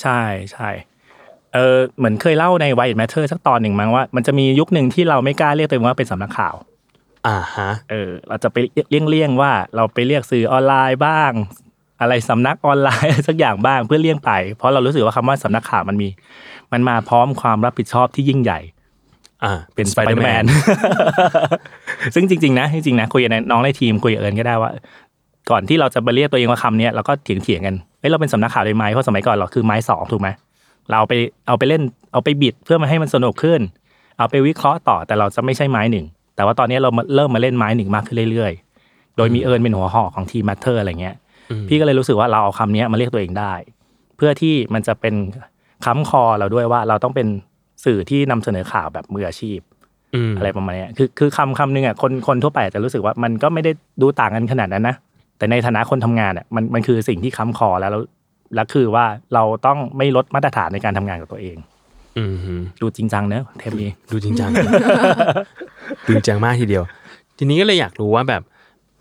[0.00, 0.20] ใช่
[0.52, 0.68] ใช่
[1.54, 6.54] เออเหมือนเคยเล่าใน White Matter สักตอนหนึ่งมั้งว่ามันจะมียุคหนึ่งที่เราไม่กล้าเรียกตัวเองว่าเป็นสำนักข่าว
[7.26, 8.56] อ่าฮะเออเราจะไป
[8.90, 11.32] เลี่ยงเลี่ยงๆว่าเราไปเรียกสื่อออนไลน์บ้าง
[12.00, 16.08] อะไรสำนักออนไลน์สักอย่างบ้างเพื่อเลี่ยงไป เพราะเรารู้สึกว่าคำว่าสำนักข่าวมันมี
[16.72, 18.60] มันมาพร้อมความรับผิดชอบที่ยิ่งใหญ่
[19.44, 20.44] อ่าเป็นสไปเดอร์แมน
[22.14, 24.70] ซึ่งจริง ๆ นะจริงๆนะคุยกับน้องในทีมคุยกับเอิญก็ได้ว่า
[25.50, 30.28] ก่อนที่เราจะมาเรียกตัวเองว่าคำเนี้ยเราก็เถียงเถียงๆกันเฮ้ยเราเป็นสำนักข่าวได้ไหมเพราะสมัยก่อนเราคือไม้สองถูกไหม
[30.88, 31.14] เราเอาไป
[31.46, 33.60] เอาไปเล่นเอาไปบิดเพื่อมาให้มันสนุกขึ้น
[34.18, 41.14] เอาไปวิเคราะห์ต่อแต่เราจะไม่ใช่ไม้หนึ่งแต่ว่าตอนนี้เรามาเริ่มมาเล่นไม้หนึ่งมากขึ้นเรื่อยๆ โดยมีเอิญเป็นหัวหอกของทีมมัตเตอร์อะไรเงี้ย
[41.50, 43.52] อืมพี่ก็เลยรู้สึกว่าเราเอาคำเนี้ยมาเรียกตัวเองได้
[44.16, 45.14] เพื่อที่มันจะเป็น
[45.84, 47.26] ค้ำคอเราด้วยว่าเราต้องเป็น
[47.84, 49.58] สื่อที่นำเสนอข่าวแบบมืออาชีพ
[50.14, 54.96] อืมอะไรประมาณเนี้ยคือคือคำคำหนึ่งอะคนคนทั่วไปอาจจะรู้สึกว่ามันก็ไม่ได้ดูต่างกันขนาดนั้นนะ
[55.38, 58.02] แต่ในฐานะคนทำงานอะมันมันคือสิ่งที่ค้ำคอแล้วแล้ว
[58.54, 61.56] แล้วคือว่าเราต้องไม่ลดมาตรฐานในการทำงานกับตัวเอง
[62.18, 64.50] อืมฮึดูจริงจังเนอะเทปนี้ดูจริงจัง
[66.06, 66.84] ดูจริงจังมากทีเดียว
[67.38, 68.42] ทีนี้ก็เลยอยากรู้ว่าแบบ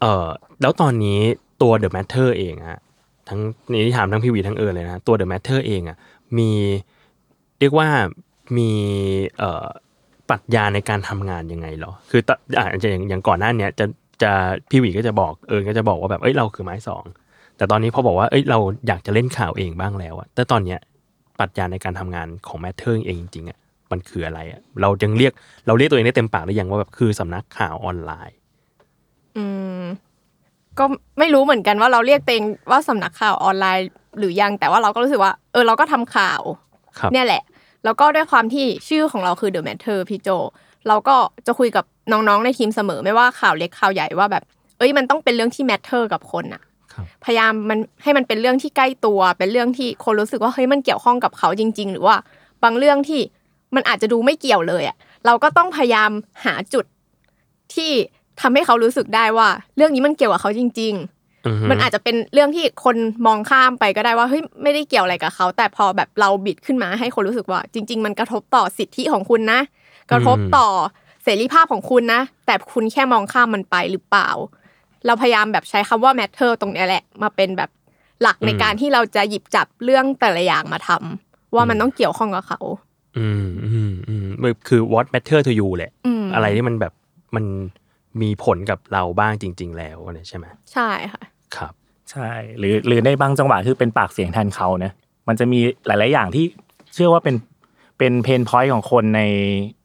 [0.01, 0.27] เออ
[0.61, 1.19] แล้วตอนนี้
[1.61, 2.79] ตัว The Matter เองอะ
[3.29, 3.39] ทั้ง
[3.71, 5.97] นี่ถามทั้งพี่วีทั้งเอิญเลยนะตัว The Matter เองอะ
[6.37, 6.51] มี
[7.59, 7.89] เรียกว่า
[8.57, 8.71] มี
[9.37, 9.67] เอ่อ
[10.29, 13.85] ปรัชญาในการทำงานยังไงเหรอ คือตอ่าอย่างอย่างก่อนหน้าเนี้ยจะ
[14.23, 14.31] จะ
[14.69, 17.03] พี่หวีก็จะบอกเอิญก็จะบอกว่าแบบเอ้ยเราคือไม้สอง
[17.57, 20.79] แต่ตอนนี้พอบอกว่าเอ้ยเราอยากจะเล่นข่าวเองบ้างแล้วอะแต่ตอนเนี้ย
[21.39, 23.57] ปรัชญาในการทำงานของ Matter เองจริงๆอะ
[23.91, 25.33] มันคืออะไรอะเรายังเรียก
[25.67, 28.37] เราเรียกตัวเองได้เต็มปากหรือยังว่าแบบคือสำนักข่าวออนไลน์
[29.37, 29.45] อื
[29.81, 29.83] ม
[30.79, 30.85] ก็
[31.19, 36.41] ไม่รู้เหมือนกันว่าเราเรียกตัวเองว่าสำนักข่าวออนไลน์หรือยังแต่ว่าเราก็รู้สึกว่า เออเราก็ทำข่าว
[36.99, 37.41] ครับเนี่ยแหละ
[37.85, 40.29] แล้วก็ด้วยความที่ชื่อของเราคือ The Matter พี่โจ
[40.87, 41.15] เราก็
[41.47, 44.43] จะคุยกับน้องๆในทีมเสมอไม่ว่าข่าวเล็กข่าวใหญ่ว่าแบบ
[44.77, 46.61] เอ้ยมันต้องเป็นเรื่องที่ matter กับคนอะ
[46.93, 52.15] ครับพยายามมันให้มันเป็นเรื่องที่ใกล้ตัว เป็นเรื่องที่คนรู้สึกว่าเฮ้ยมันเกี่ยวข้องกับเขาจริง ๆ หรือว่า
[52.63, 53.21] บางเรื่องที่
[53.75, 56.11] มันอาจจะดูไม่เกี่ยวเลยอะเราก็ต้องพยายาม
[56.45, 56.85] หาจุด
[57.73, 57.91] ที่
[58.41, 61.18] ทำให้เขารู้สึกได้ว่า เรื่องนี้มันเกี่ยวกับเขาจริงๆอืฮึ
[61.69, 69.59] มันอาจจะเป็นเรื่องที่คนมองข้ามไปก็ได้ว่าเฮ้ยไม่ได้เกี่ยวอะไรกับเขา แต่พอแบบเราบิดขึ้นมาให้คนรู้สึกว่า จริง ๆ มันกระทบต่อสิทธิของคุณนะ
[70.11, 70.67] กระทบต่อ
[71.23, 74.29] เสรีภาพของคุณนะ แต่คุณแค่มองข้ามมันไปหรือเปล่า
[75.05, 77.69] เราพยายามแบบใช้คำว่า matter ตรงเนี้ยแหละ มาเป็นแบบ
[78.21, 82.59] หลักในการที่เราจะหยิบจับเรื่องแต่ละอย่างมาทำว่ามันต้องเกี่ยวข้องกับเขา
[83.17, 86.93] อืมอืมอืมมันคือ what matter to you แหละอืมอะไรที่มันแบบ
[87.35, 87.45] มัน
[88.21, 91.23] มีผลกับเราบ้างจริง ๆ แล้วเนี่ยใช่ไหมใช่ค่ะ
[91.57, 91.73] ครับ
[92.11, 94.91] ใช่หรือหรือในบางจังหวะคือเป็นปากเสียงแทนเขานะ
[95.27, 96.45] มันจะมีหลาย ๆ อย่างที่
[96.93, 97.35] เชื่อว่าเป็น
[97.97, 99.21] เป็น pain point ของคนใน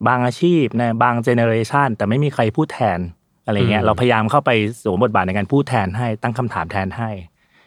[0.08, 3.00] บางอาชีพในบางเจเนอเรชันแต่ไม่มีใครพูดแทน
[3.46, 4.50] อะไรเงี้ยอืมเราพยายามเข้าไป
[4.82, 7.10] สวมบทบาทในการพูดแทนให้ตั้งคำถามแทนให้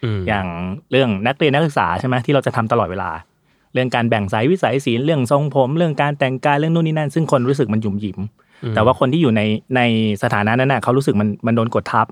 [0.03, 0.45] อืมอย่าง
[0.91, 3.11] เรื่องนักเรียนนักศึกษาใช่ไหมที่เราจะทำตลอดเวลา
[3.73, 8.17] เรื่องการแบ่งสายวิทย์สายศิลป์เรื่องทรงผม เรื่องการแต่งกายเรื่องนู่นนี่นั่น ซึ่งคนรู้สึกมันหยุมหยิม
[8.75, 9.41] แต่ว่าคนที่อยู่ใน
[9.75, 9.81] ใน
[10.23, 12.07] สถานะนั้นน่ะเขารู้สึกมันมันโดนกดทับ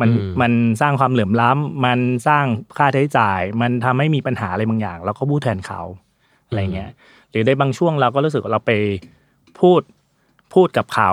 [0.00, 1.98] มันอืมมันสร้างความเหลื่อมล้ำมัน
[2.28, 2.44] สร้าง
[2.76, 5.82] ค่าใช้จ่าย มันทำให้มีปัญหาอะไรบางอย่างเราก็พูดแทนเขา
[6.46, 6.90] อะไรเงี้ย
[7.30, 8.72] หรือในบางช่วงเราก็รู้สึกว่าเราไป
[9.60, 9.80] พูด
[10.54, 11.10] พูดกับเขา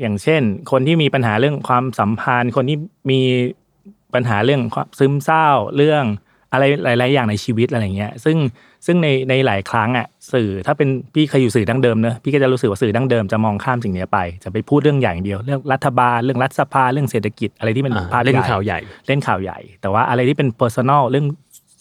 [0.00, 2.78] อย่างเช่น คนที่มีปัญหาเรื่องความสัมพันธ์ คนที่
[3.10, 3.20] มี
[4.14, 6.04] ปัญหาเรื่องความซึมเศร้าเรื่อง
[6.52, 8.36] อะไรหลาย ๆ อย่างในชีวิตอะไรเงี้ย ซึ่ง
[8.86, 21.26] ซึ่งในในหลายครั้งอะสื่อถ้าเป็นพี่เคยอยู่สื่อดั้งเดิมเนอะพี่ก็จะรู้สึกว่าสื่อดั้งเดิมจะมองข้ามสิ่งเนี้ยไป จะไปพูดเรื่องอย่างเดียวเรื่องรัฐบาลเรื่องรัฐสภาเรื่องเศรษฐกิจอะไรที่มันอ่าพาดเล่นใหญ่ข่าวใหญ่เล่นข่าวใหญ่ แต่ว่าอะไรที่เป็น personal เรื่อง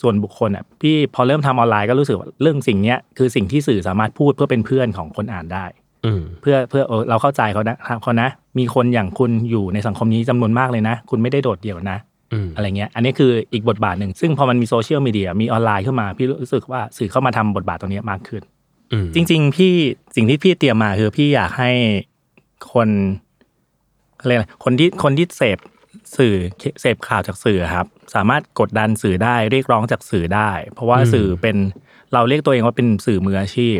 [0.02, 5.66] ส่วนบุคคลอะพี่พอเริ่มทำออนไลน์ก็รู้สึกว่าเรื่องสิ่งเนี้ยคือสิ่งที่สื่อสามารถพูดเพื่อเป็นเพื่อนของคนอ่านได้
[6.06, 11.98] อืมเพื่อเพื่อเออเราเข้าใจเขานะเขานะ มีคนอย่างคุณอยู่ในสังคมนี้จำนวนมากเลยนะ คุณไม่ได้โดดเดี่ยวนะ
[12.34, 18.42] อืมอะไรเงี้ย อันนี้คืออีกบทบาทหนึ่ง ซึ่งพอมันมีโซเชียลมีเดียมีออนไลน์ขึ้นมา พี่รู้สึกว่าสื่อเข้ามาทำบทบาทตรงนี้มากขึ้น
[18.92, 19.74] อืมจริง ๆ พี่
[20.16, 21.72] สิ่งที่พี่เตรียมมาคือพี่อยากให้
[22.74, 22.90] คน
[24.18, 25.58] เขาเรียกอะไรคนที่คนที่เสพ
[26.18, 26.36] สื่อ
[26.82, 31.58] เสพข่าวจากสื่อครับ สามารถกดดันสื่อได้เรียกร้องจากสื่อได้ เพราะว่าสื่อเป็น
[32.14, 33.80] เราเรียกตัวเองว่าเป็นสื่อมืออาชีพ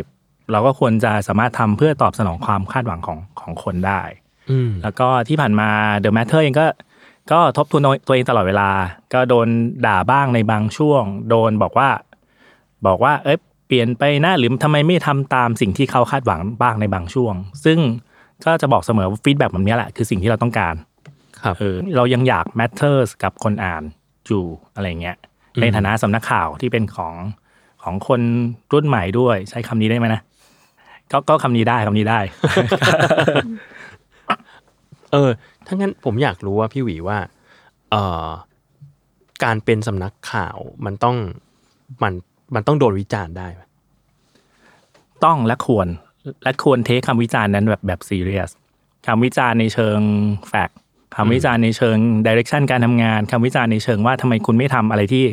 [0.52, 4.02] เราก็ควรจะสามารถทำเพื่อตอบสนองความคาดหวังของของคนได้
[4.50, 5.68] อืมแล้วก็ที่ผ่านมา
[6.04, 6.66] The Matter เองก็
[7.30, 8.68] ก็ทบทวนตัวเองตลอดเวลา
[9.12, 9.48] ก็โดน
[9.86, 11.88] ด่าบ้างในบางช่วง โดนบอกว่า
[12.86, 17.34] บอกว่าเอ้ยเปลี่ยนไปนะหรือทำไมไม่ทำตามสิ่งที่เขาคาดหวังบ้างในบางช่วง
[17.64, 17.78] ซึ่ง
[18.44, 20.74] ก็จะบอกเสมอว่า feedback แบบนี้แหละคือสิ่งที่เราต้องการ
[21.42, 23.82] ครับเออเรายังอยาก matters กับคนอ่าน
[24.26, 25.16] อยู่อะไรเงี้ย
[25.60, 27.14] ในฐานะสำนักข่าวที่เป็นของ
[27.82, 28.20] ของคน
[28.72, 30.20] รุ่นใหม่ด้วย ใช้คำนี้ได้ไหมนะ
[31.12, 32.20] ก็ก็คำนี้ได้คำนี้ได้
[35.12, 35.30] เออ
[35.66, 37.18] ถ้างั้นผมอยากรู้ว่าพี่หวีว่า
[37.90, 38.28] เอ่อ
[39.44, 41.16] การเป็นสำนักข่าวมันต้อง
[42.02, 42.12] มัน
[42.54, 43.62] มันต้องโดนวิจารณ์ได้ไหม
[45.24, 45.88] ต้องและควร
[46.44, 48.50] และควรเทคคำวิจารณ์นั้นแบบแบบซีเรียส
[49.06, 49.98] คำวิจารณ์ในเชิง
[50.48, 50.78] แฟกต์
[51.16, 55.26] คำวิจารณ์ในเชิงดิเรกชันการทำงานคำวิจารณ์ในเชิงว่าทำไมคุณไม่ทำอะไรที่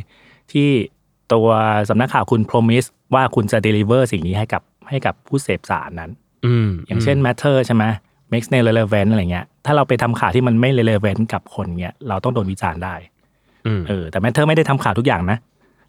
[0.51, 0.67] ที่
[1.33, 1.47] ตัว
[1.89, 6.11] สำนักข่าวคุณ promise ว่าคุณจะ deliver สิ่งนี้ให้กับให้กับผู้เสพสารนั้น
[6.45, 7.83] อืมอย่างเช่น matter ใช่ไหม
[8.33, 12.95] makes no relevant อะไรเงี้ยถ้าเราไปทำข่าวที่มันไม่ relevant กับคนเงี้ยเราต้องโดนวิจารณ์ได้
[13.67, 15.37] อืมเออแต่ matter ไม่ได้ทำข่าวทุกอย่างนะ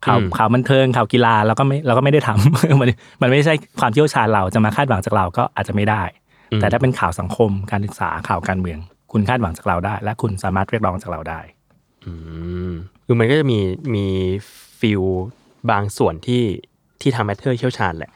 [0.06, 2.88] ข่าวอืมข่าวบันเทิงข่าวกีฬาเราก็ไม่เราก็ไม่ได้ทำมัน
[3.22, 6.02] มันไม่ใช่ความเชี่ยวชาญเราจะมาคาดหวังจากเราก็อาจจะไม่ได้
[6.60, 8.78] แต่ถ้าเป็นข่าวสังคมการศึกษาข่าวการเมือง
[9.12, 11.40] คุณคาดหวังจากเราได้ และคุณสามารถเรียกร้องจากเราได้
[12.04, 12.12] อื
[12.70, 12.72] ม
[13.04, 13.58] คือมันก็จะมี
[13.94, 14.06] มี
[14.80, 15.02] field
[15.70, 16.42] บางส่วนที่
[17.00, 18.10] ที่ทำ Matter เชี่ยวชาญแหละ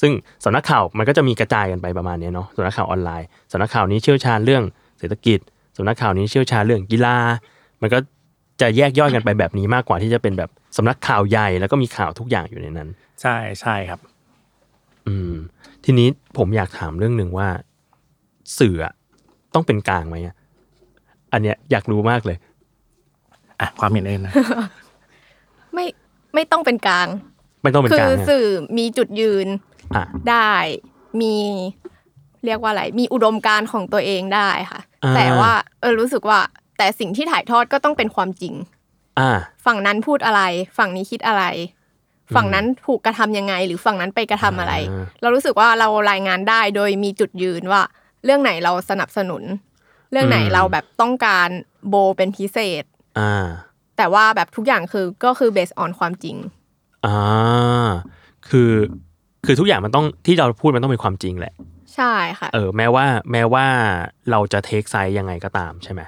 [0.00, 0.12] ซึ่ง
[0.44, 4.62] สำนักข่าวมันก็จะมีกระจายกันไปประมาณเนี้ยเนาะสำนักข่าวออนไลน์สำนักข่าวนี้เชี่ยวชาญเรื่อง
[4.98, 5.38] เศรษฐกิจ
[5.76, 7.16] สำนักข่าวนี้เชี่ยวชาญเรื่องกีฬา
[7.82, 7.98] มันก็
[8.60, 12.88] จะแยกย่อยกันไปแบบนี้มากกว่าที่จะเป็นแบบสำนักข่าวใหญ่แล้วก็มีข่าวทุกอย่างอยู่ในนั้น
[13.22, 14.00] ใช่ใช่ครับ
[15.06, 15.32] อืม
[15.84, 17.48] ทีนี้ผมอยากถามเรื่องหนึ่งว่า
[18.58, 18.92] สื่ออะ
[19.54, 20.34] ต้องเป็นกลางไหมอะ
[21.32, 22.36] อันเนี้ยอยากรู้มากเลย
[23.60, 24.32] อะความเห็นเองนะ
[25.74, 25.86] ไม่
[26.34, 27.08] ไม่ต้องเป็นกลาง
[27.62, 28.46] ไม่ต้องเป็นคืกลางอนะสื่อ
[28.78, 29.60] มีจุดยืนอะ
[30.30, 30.52] ได้
[31.20, 31.36] มี
[32.44, 36.40] เรียกว่าอะไร มีอุดมการณ์ของตัวเองได้ค่ะอ่าแต่ว่าเออรู้สึกว่า
[36.78, 38.54] แต่สิ่งที่ถ่ายทอดก็ต้องเป็นความจริง
[39.18, 39.30] อ่า
[39.64, 40.42] ฝั่งนั้นพูดอะไร
[40.78, 41.44] ฝั่งนี้คิดอะไร
[42.34, 47.82] ฝั่งนั้นถูกกระทำยังไง หรือฝั่งนั้นไปกระทำอะไรอ่าเรารู้สึกว่าเรารายงานได้โดยมีจุดยืนว่า
[48.24, 49.42] เรื่องไหนเราสนับสนุน
[50.12, 51.48] เรื่องไหนเราแแบบต้องการ
[51.88, 52.84] โบเป็นพิเศษ
[53.18, 53.46] อ่า
[53.96, 56.36] แต่ว่าแบบทุกอย่างคือก็คือ based on ความจริง
[57.06, 57.88] อ่า
[58.48, 58.70] คือ
[59.46, 61.54] คือทุกอย่างมันต้องที่เราพูดมันต้องเป็นความจริงแหละ
[61.94, 63.66] ใช่ค่ะ เออแม้ว่าแม้ว่า
[64.30, 66.00] เราจะ take side ยังไงก็ตามใช่ไหม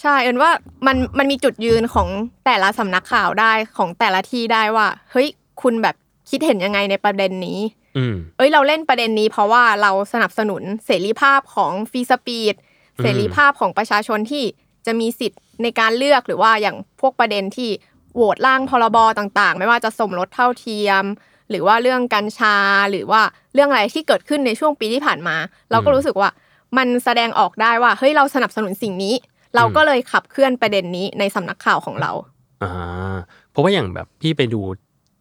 [0.00, 0.50] ใช่เอิญว่า
[0.86, 2.08] มันมันมีจุดยืนของ
[2.46, 5.28] แต่ละสำนักข่าวได้ของแต่ละที่ได้ว่า เฮ้ย
[5.62, 5.96] คุณแบบ
[6.30, 7.58] คิดเห็นยังไงในประเด็นนี้
[7.96, 12.54] อืมเอ้ยเราเล่นประเด็นนี้เพราะว่าเราสนับสนุนเสรีภาพของ free speech
[12.98, 14.44] อืมเสรีภาพของประชาชนที่
[14.86, 17.70] จะมีสิทธิ์ในการเลือกหรือว่าอย่างพวกประเด็นที่
[18.14, 21.04] โหวตร่างพรบต่าง ๆ ไม่ว่าจะสมรสเท่าเทียม
[21.52, 22.56] หรือว่าเรื่องกัญชา
[22.90, 23.22] หรือว่า
[23.54, 25.36] เรื่องอะไรที่เกิดขึ้นในช่วงปีที่ผ่านมา
[25.70, 26.30] เราก็รู้สึกว่า
[26.76, 29.14] มันแสดงออกได้ว่าเฮ้ยเราสนับสนุนสิ่งนี้
[29.56, 32.12] เราก็เลยขับเคลื่อนประเด็นนี้ในสำนักข่าวของเรา
[32.62, 33.16] อ่า
[33.50, 34.60] เพราะว่าอย่างแบบพี่ไปดู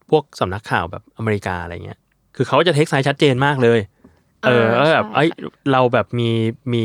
[0.09, 1.99] พวกสำนักข่าวแบบอเมริกาอะไรเงี้ย
[2.35, 3.79] คือเขาจะเทคไซส์ชัดเจนมากเลย
[4.43, 5.29] เอออ่าแล้วแบบใช่เอ้ย
[5.71, 6.29] เราแบบมี
[6.73, 6.83] มี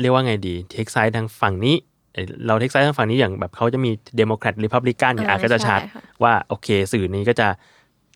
[0.00, 1.76] เรียกว่าไงดี take side ทางฝั่งนี้
[2.12, 7.48] เอ้ยเรา take side ทางฝั่งนี้อย่างแบบเขาจะมีเดโมแครตรีพับลิกันเนี่ยอ่าอาจก็จะชัดใช่ค่ะว่าโอเค สื่อนี้ก็จะ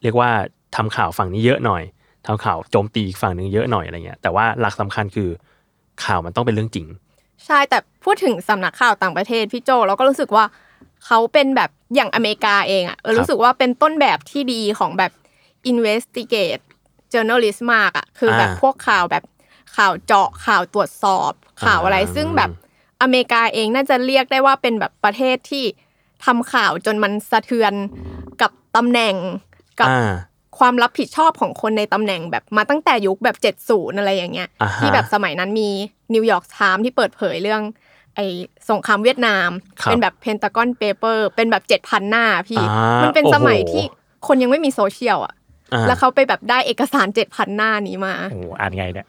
[0.03, 0.31] เรียกว่า
[0.77, 1.83] ทำข่าวฝั่งนี้เยอะหน่อย
[2.27, 5.29] ทำข่าวโจมตีอีกฝั่งหนึ่งเยอะหน่อยอะไรเงี้ยแต่ว่าหลักสำคัญคือ
[6.05, 6.87] ข่าวมันต้องเป็นเรื่องจริง
[7.47, 10.45] ใช่แต่พูดถึงสำนักข่าวต่างประเทศพี่โจเราก็รู้สึกว่า
[11.07, 15.13] เขาเป็นแบบอย่างอเมริกาเองอะเออครับรู้สึกว่าเป็นต้นแบบที่ดีของแบบ
[15.71, 16.63] investigate
[17.13, 19.25] journalist มากอะคือแบบอ่าพวกข่าวแบบ
[19.77, 21.33] ข่าวเจาะข่าวตรวจสอบ
[21.65, 22.51] ข่าวอะไรอ่าซึ่งแบบ
[23.03, 25.65] อเมริกาเองน่าจะเรียกได้ว่าเป็นแบบประเทศที่
[26.25, 27.73] ทำข่าวจนมันสะเทือน
[28.41, 29.15] กับตำแหน่ง
[29.81, 30.15] กับอ่า
[30.59, 35.71] ความรับผิดชอบของคนในตำแหน่งแบบมาตั้งแต่ยุคแบบ70อะไรอย่างเงี้ยอ่าฮะที่แบบสมัยนั้นมี
[36.15, 37.63] New York Times ที่เปิดเผยเรื่อง
[38.17, 38.27] ไอ้
[38.71, 39.51] สงครามเวียดนาม
[39.83, 43.85] ครับเป็นแบบ Pentagon Paper เป็นแบบ7,000หน้าพี่อ่ามัมันเป็นโอ้โหสมัยที่
[44.27, 45.35] คนยังไม่มีโซเชียลอะ
[45.73, 49.07] อ่าแล้วเขาไปแบบได้เอกสาร7,000หน้านี้มาโอ้โหอ่านไงเนี่ย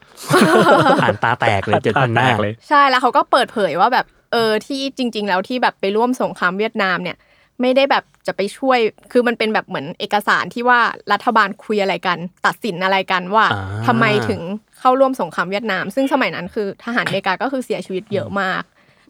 [1.02, 7.16] อ่านตาแตกเลยเจ็ดพันหน้าแตกเลย ใช่แล้วเขาก็เปิดเผยว่าแบบเออที่จริง ๆ แล้วที่แบบไปร่วมสงครามเวียดนามเนี่ย
[7.60, 8.78] ไม่ได้แบบจะไปช่วย
[9.12, 10.80] คือมันเป็นแบบเหมือนเอกสารที่ว่า
[11.12, 14.40] รัฐบาลคุยอะไรกัน ตัดสินอะไรกันว่าอ่าทำไมถึง
[14.78, 18.62] เข้าร่วมสงครามเวียดนาม ซึ่งสมัยนั้นคือทหารอเมริกาก็คือเสียชีวิตเยอะมาก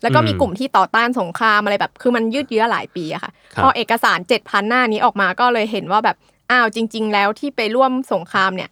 [0.02, 6.16] แล้วก็มีกลุ่มที่ต่อต้านสงครามอะไรแบบ คือมันยืดเยื้อหลายปีอะค่ะครับพอเอกสารเจ็ดพันหน้านี้ออกมาก็เลยเห็นว่าแบบ
[6.50, 8.70] อ้าวจริง ๆ แล้วที่ไปร่วมสงครามเนี่ย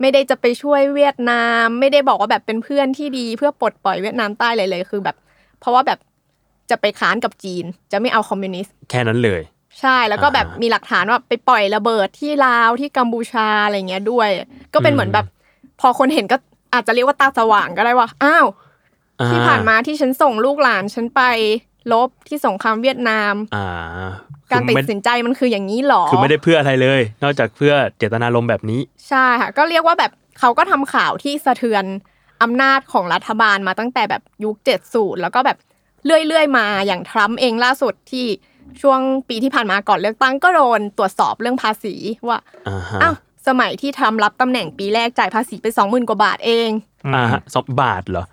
[0.00, 5.16] ไม่ได้จะไปช่วยเวียดนาม ไม่ได้บอกว่าแบบเป็นเพื่อนที่ดีเพื่อปลดปล่อยเวียดนามใต้เลยเลยคือแบบ
[5.60, 5.98] เพราะว่าแบบ
[6.70, 9.42] จะไปค้านกับจีน จะไม่เอาคอมมิวนิสต์แค่นั้นเลย
[9.80, 14.28] ใช่แล้วก็แบบอ่ามีมีหลักฐานว่าไปปล่อยระเบิดที่ลาวที่กัมพูชาอะไรเงี้ยด้วย
[14.74, 15.26] ก็เป็นเหมือนแบบ
[15.80, 16.36] พอคนเห็นก็
[16.74, 18.46] อาจจะเรียกว่าตาสว่างก็ได้ว่าอ้าว
[19.32, 21.22] ที่ผ่านมาที่ฉันส่งลูกหลานฉันไป
[21.92, 23.66] ลบที่สงครามเวียดนาม อ่า
[24.50, 31.84] การตัดคือไม่สินใจมันคืออย่างนี้หรอ คือไม่ได้เพื่ออะไรเลย นอกจากเพื่อเจตนารมณ์แบบนี้ ใช่ค่ะ ก็เรียกว่าแบบเขาก็ทำข่าวที่สะเทือน
[32.42, 34.56] อำนาจของรัฐบาลมาตั้งแต่แบบยุค
[34.88, 35.58] 70แล้วก็แบบ
[36.06, 38.26] เรื่อยๆมาอย่างทรัมป์เองล่าสุดที่
[38.82, 41.94] ช่วงปีที่ผ่านมาก่อนเลือกตั้งก็โดนตรวจสอบเรื่องภาษี
[42.28, 43.14] ว่าอ่าฮะอ้าว
[43.48, 46.70] สมัยที่ทำรับตำแหน่งปีแรกจ่ายภาษีไปสองหมื่นกว่าบาทเอง
[47.14, 48.24] อ่าฮะสองบาทเหรอ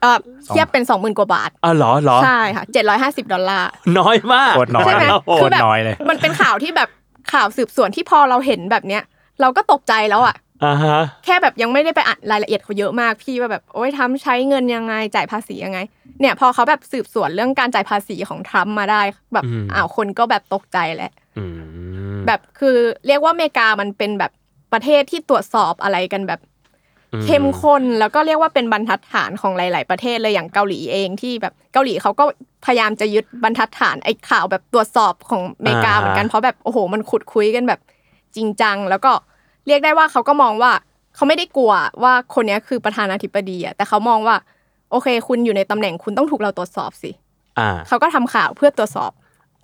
[0.00, 6.88] เออเทียบเป็นสองหมื่นกว่าบาทอ๋อเหรอเหรอใช่ค่ะเจ็ดร้อยห้าสิบดอลลาร์น้อยมากโคตรน้อยใช่ไหมโคคือตรแบบน้อยเลยมันเป็นข่าวที่แบบ
[7.32, 9.02] ข่าวสืบสวนที่พอเราเห็นแบบเนี้ย
[9.40, 15.78] เราก็ตกใจแล้วอะ อ่าฮะแค่แบบยังไม่ได้ไปอ่านรายละเอียดเขาเยอะมากพี่ว่าแบบโอ้ยทำใช้เงินยังไงจ่ายภาษียังไง
[16.20, 19.02] เนี่ยพอเขาแบบสืบสวนเรื่องการจ่ายภาษีของทรัมป์มาได้
[19.34, 19.44] แบบ
[19.74, 21.44] อ้าวคนก็แบบตกใจแหละอื
[22.16, 24.32] มแบบคือเรียกว่าอเมริกามันเป็นแบบ
[24.72, 26.40] ประเทศที่ตรวจสอบอะไรกันแบบ
[27.12, 32.24] อืเข้มข้นแล้วก็เรียกว่าเป็นบรรทัดฐานของหลาย ๆ ประเทศเลยอย่างเกาหลีเองที่แบบเกาหลีเขาก็
[32.64, 37.80] พยายามจะยึดบรรทัดฐานไอ้ข่าวแบบตรวจสอบของอเมริกาเหมือนกันเพราะแบบโอ้โห มันขุดคุยกันแบบ
[38.36, 39.12] จริงจัง แล้วก็
[39.70, 40.72] เรียกได้ว่าเขาก็มองว่า
[41.14, 44.36] เขาไม่ได้กลัวว่าคนเนี้ยคือประธานาธิบดีอะแต่เขามองว่า
[44.90, 47.10] โอเค คุณอยู่ในตำแหน่งคุณต้องถูกเราตรวจสอบสิ
[47.58, 49.12] อ่าเขาก็ทำข่าวเพื่อตรวจสอบ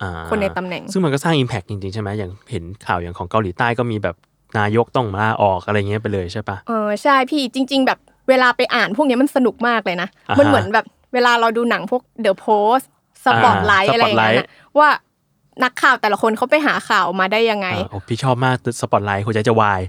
[0.01, 4.15] อ่าคนในตำแหน่ง ซึ่งมันก็สร้าง Impact จริงๆ ใช่ไหมอย่างเห็นข่าวอย่างของเกาหลีใต้ก็มีแบบ
[4.59, 12.85] นายกต้องมาออกอะไรเงี้ยไปเลยใช่ปะเออใช่พี่จริง ๆ แบบเวลาไปอ่านพวกเนี้ยมันสนุกมากเลยนะอ่าฮะมันเหมือนแบบเวลาเราดูหนังพวก The Post
[13.25, 14.89] Spotlight อ่าอะไรอย่างเงี้ย Spotlight นะว่า
[15.63, 19.81] นักข่าวแต่ละคนเขาไปหาข่าวมาได้ยังไงอ่าโอ้พี่ชอบมากสปอตไลท์หัวใจจะวาย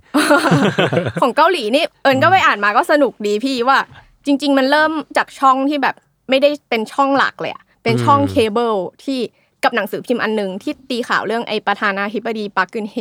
[1.22, 3.78] ของเกาหลีนี่เอิญก็ไปอ่านมาก็สนุกดีพี่ว่า
[4.26, 5.94] จริง ๆ มันเริ่มจากช่องที่แบบ
[6.28, 9.18] ไม่ได้เป็นช่องหลักเลยอะเป็นช่องอืมเคเบิลที่
[9.64, 12.96] กับหนังสือพิมพ์อันหนึ่งที่ตีข่าวเรื่องไอ้ประธานาธิบดีปาร์กกึนเฮ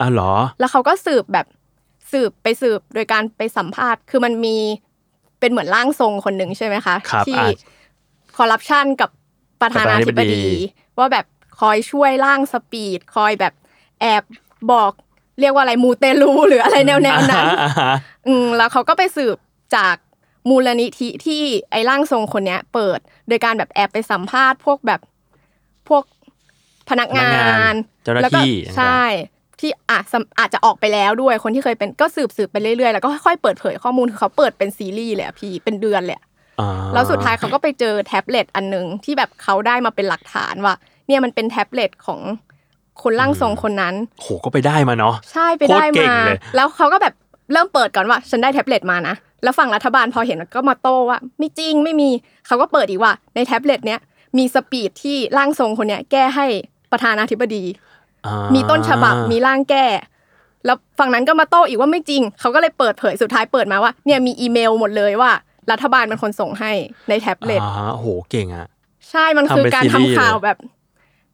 [0.00, 1.46] อ่าเหรอ แล้วเขาก็สืบแบบ
[2.12, 4.56] สืบไปสืบโดยการไปสัมภาษณ์ คือมันมี
[5.40, 7.46] เป็นเหมือนร่างทรงคนหนึ่งใช่ไหมคะครับที่อะ
[8.36, 9.10] คอร์รัปชันกับ
[9.60, 10.58] ประธานาธิบประธานาธิบดีดี
[10.98, 11.24] ว่าแบบ
[11.60, 13.52] คอยช่วยร่างสปีด คอยแบบ
[14.00, 14.22] แอบ
[14.72, 14.92] บอก
[15.40, 17.92] เรียกว่าอะไรมูเตลูหรืออะไรแนวๆนั้นอ่าฮะอ่าฮะ
[18.26, 19.36] อืมแล้วเขาก็ไปสืบ
[19.76, 19.96] จาก
[20.48, 25.00] มูลนิธิที่ไอ้ร่างทรงคนเนี้ย เปิด โดยการแบบแอบไปสัมภาษณ์ พวกแบบ
[25.88, 26.04] พวก
[26.90, 29.00] พนักงาพนักงานนเจ้าหน้าแล้วก็ที่ใช่
[29.60, 36.24] ที่อาจจะอาจจะออกไปแล้วด้วยคนที่เคยเป็นก็สืบสืบไปเรื่อยๆแล้วก็ค่อยๆเปิดเผยข้อมูลคือเขาเปิดเป็นซีรีส์เลยอะพี่เป็นเดือนเลยอะ
[36.60, 40.74] อ่าแล้วสุดท้ายเขาก็ไปเจอแท็บเล็ตอันหนึ่งที่แบบเขาได้มาเป็นหลักฐานว่า
[41.06, 42.20] เนี่ยมันเป็นแท็บเล็ตของ
[43.02, 47.14] คนร่างทรงคนนั้นโหก็ไปได้มาเนาะใช่ไปได้โคตรเก่งมาเลยแล้วเขาก็แบบ
[47.52, 52.10] เริ่มเปิดก่อนว่าฉันได้แท็บเล็ตมานะแล้วฝั่งรัฐบาลพอเห็นก็มาโต้ว่าไม่จริงไม่มี
[52.46, 54.00] เขาก็เปิดอีกว่าในแท็บเล็ตเนี้ย
[54.38, 56.46] มีสปีดที่ร่างทรงคนเนี้ยแก้ให้
[56.92, 57.64] ประธานาธิบดี
[58.26, 59.86] อ่ามีต้นฉบับมีร่างแก้
[60.66, 65.30] แล้วฝั่งนั้นก็มาโต้อีกว่าไม่จริง เขาก็เลยเปิดเผยสุดท้ายเปิดมาว่า เนี่ยมีอีเมลหมดเลยว่า
[65.70, 66.72] รัฐบาลเป็นคนส่งให้
[67.08, 68.66] ในแท็บเล็ตอ่าโหเก่งอะ
[69.10, 70.58] ใช่มันคือทำเป็นการซีทำรีส์ข่าวเลยแบบ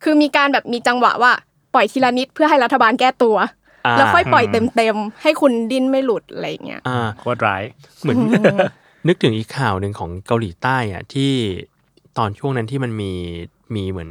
[0.03, 1.33] คือมีการแบบมีจังหวะว่า
[1.75, 3.37] ปล่อยทีละนิดเพื่อให้รัฐบาลแก้ตัว
[3.87, 4.45] อ่าแล้วค่อยปล่อย
[4.77, 7.63] เต็มๆให้คุณดิ้นไม่หลุดอะไรอย่างเงี้ยอ่าโคตรร้าย
[8.01, 8.19] เหมือน
[9.09, 11.33] นึกถึงอีกข่าวหนึ่งของเกาหลีใต้อะที่
[12.19, 13.13] ตอนช่วงนั้นที่มันมี
[13.75, 14.11] มีเหมือน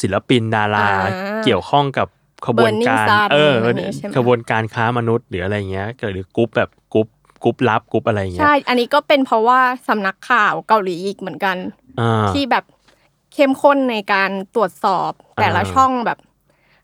[0.00, 2.08] ศิลปินดาราอ่าเกี่ยวข้องกับ
[2.46, 7.06] ขบวนการ Burning Sun เอออะไรอย่างงี้ใช่ไหมขบวนการค้ามนุษย์หรืออะไรเงี้ยหรือกรุ๊ปแบบกรุ๊ป
[7.42, 11.56] กรุ๊ปลับกรุ๊ปอะไรเงี้ยใช่ อันนี้ก็เป็นเพราะว่าสำนักข่าวเกาหลีอีกเหมือนกัน
[12.00, 12.64] อ่าที่แบบ
[13.36, 16.18] เข้มข้นในการตรวจสอบแต่ละอ่าช่องแบบ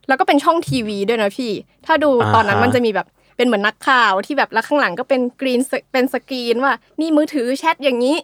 [0.07, 1.51] แล้วก็เป็นช่องทีวีด้วยนะพี่
[1.85, 5.59] ถ้าดูอ่าตอนนั้นฮะมันจะมีแบบเป็นเหมือนนักข่าวที่แบบแล้วข้างหลังก็เป็นกรีน
[5.93, 8.15] เป็นสกรีนว่า นี่มือถือแชทอย่างนี้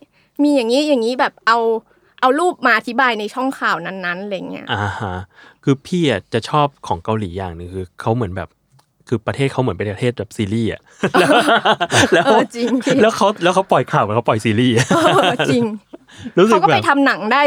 [0.43, 1.57] มีอย่างนี้อย่างนี้แบบเอา
[2.21, 5.15] เอารูปมาอธิบายในช่องข่าวนั้นๆอะไรเงี้ยอ่าฮะ
[5.63, 8.49] คือพี่อะจะชอบของเกาหลีอย่างหนึ่งคือเขาเหมือนแบบ
[9.07, 10.81] คือประเทศเขาเหมือนเป็นประเทศแบบซีรีส์อะ
[12.13, 15.63] แล้วเออจริงพี่แล้วเขาแล้วเขาปล่อยข่าวเหมือนเขาปล่อยซีรีส์อะเออจริง
[16.37, 17.43] รู้สึเขากก็แบไปบทำหนังได้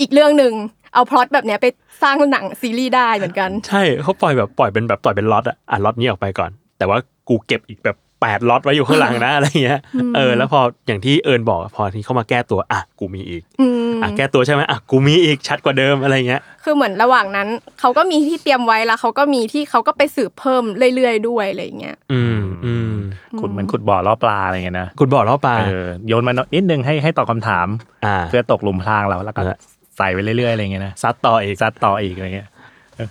[0.00, 0.52] อีกเรื่องหนึ่ง
[0.94, 1.66] เอาพล็อตแบบเนี้ยไป
[2.02, 9.80] สร้างหนังซีรีส์ได้เหมือนกัน ใช่เขาปล่อยแบบปล่อยเป็นแบบปล่อยเป็นล็อตอะอะล็อตนี้ออกไปก่อน แต่ว่ากูเก็บอีกแบบแปดล็อตไว้อยู่ข้างหลังนะอะไรเงี้ย
[10.16, 17.48] เออแล้วพออย่างที่เอิญบอกอะพอที่เขามาแก้ตัวอะกูมีอีกอืมอะแก้ตัวใช่ไหมอะกูมีอีกชัดกว่าเดิมอะไรเงี้ย คือเหมือนระหว่างนั้น
[17.80, 20.62] เขาก็มีที่เตรียมไว้แล้วเขาก็มีที่เขาก็ไปสืบเพิ่ม
[20.94, 22.94] เรื่อยๆด้วยอะไรอย่างเงี้ยอืมอืม
[23.40, 27.66] ขุดเหมือนขุดบ่อล่อปลาอะไรเงี้ยนะขุดบ่อแล้วปลาเออโยนมานิดนึงให้ให้ตอบคำถาม
[28.04, 29.56] อ่าเพื่อตกหลุมพรางเราแล้วก็เออ
[29.98, 32.48] ใส่ไปเรื่อยๆอะไรเงี้ยนะซัดต่ออีกซัดต่ออีกอะไรเงี้ย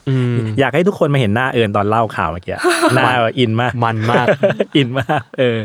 [0.09, 2.57] อืมอยากให้ทุกคนมาเห็นหน้าเอิญตอนเล่าข่าวเมื่อกี้
[2.95, 4.27] หน้าแบบอินมากมันมาก
[4.77, 5.59] อินมาก เออ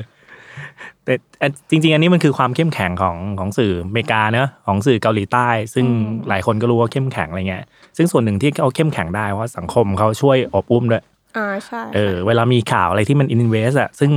[1.05, 5.87] แต่อันจริง ๆ อันนี้มันคือความเข้มแข็งของของสื่ออเมริกาเนอะของสื่อเกาหลีใต้ ซึ่ง
[6.29, 7.65] หลายคนก็รู้ว่าเข้มแข็งอะไรเงี้ย
[7.97, 11.03] ซึ่งส่วนหนึ่งที่เขาเข้มแข็งได้เพราะสังคมเขาช่วยอบอุ้มด้วย
[11.37, 14.11] อ่าใช่เออเวลามีข่าวอะไรที่มันอินเวสอะซึ่ง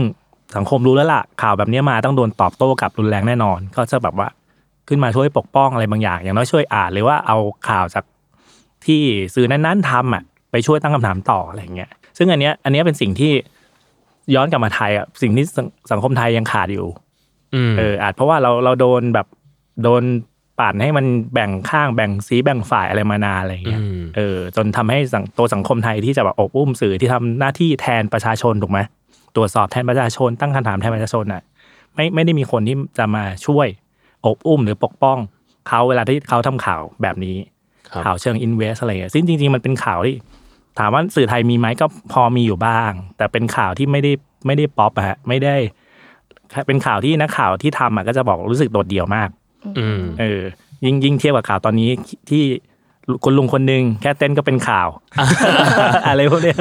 [0.55, 4.27] สังคมรู้แล้วล่ะ ข่าวแบบเนี้ยมาต้องโดนตอบโต้กลับรุนแรงแน่นอน ก็จะแบบว่า
[4.87, 8.03] ขึ้นมาช่วยปกป้องอะไรบางอย่าง อย่างน้อยช่วยอ่านหรือว่าเอาข่าวจาก
[8.85, 9.01] ที่
[9.35, 13.31] สื่อนั้นๆทำอะไปช่วยตั้งคำถามต่ออะไรเงี้ย ซึ่งอันเนี้ยอันเนี้ยเป็นสิ่งที่
[14.35, 16.87] ย้อนกลับมาไทยอะสิ่งที่สังสังคมไทยยังขาดอยู่
[17.55, 19.27] อืมเอออาจเพราะว่าเราเราโดนแบบ
[19.83, 20.03] โดน
[20.59, 28.79] ปั่นให้มันแบ่งข้างแบ่งสีแบ่งฝ่ายอะไรมานานอะไรเงี้ยอืมเออจนทำให้สังตัวสังคมไทยที่จะแบบอบอุ้มสื่อที่ทำหน้าที่แทนประชาชนถูกไหม
[29.35, 31.41] ตรวจสอบแทนประชาชนตั้งคำถามแทนประชาชนอะ
[31.95, 33.67] ไม่ไม่ได้มีคนที่จะมาช่วย
[34.25, 35.17] อบอุ้มหรือปกป้อง
[35.67, 37.35] เขาเวลาที่เขาทำข่าวแบบนี้
[37.91, 40.15] ครับข่าวเชิงอินเวสอะไรเงี้ยซึ่งจริง ๆ มันเป็นข่าวที่
[40.79, 44.11] ถามว่าสื่อไทยมีไหมก็พอมีอยู่บ้าง แต่เป็นข่าวที่ไม่ได้
[44.45, 45.55] ไม่ได้ป๊อปอะฮะไม่ได้
[46.67, 49.29] เป็นข่าวที่นักข่าวที่ทำอะก็จะบอกรู้สึกโดดเดี่ยวมาก
[49.77, 50.41] อืมเออ
[50.85, 51.89] ยิ่งยิ่งเทียบกับข่าวตอนนี้
[52.29, 52.43] ที่
[53.23, 54.87] คุณลุงคนหนึ่งแค่เต้นก็เป็นข่าว
[56.07, 56.57] อะไรพวกเนี้ย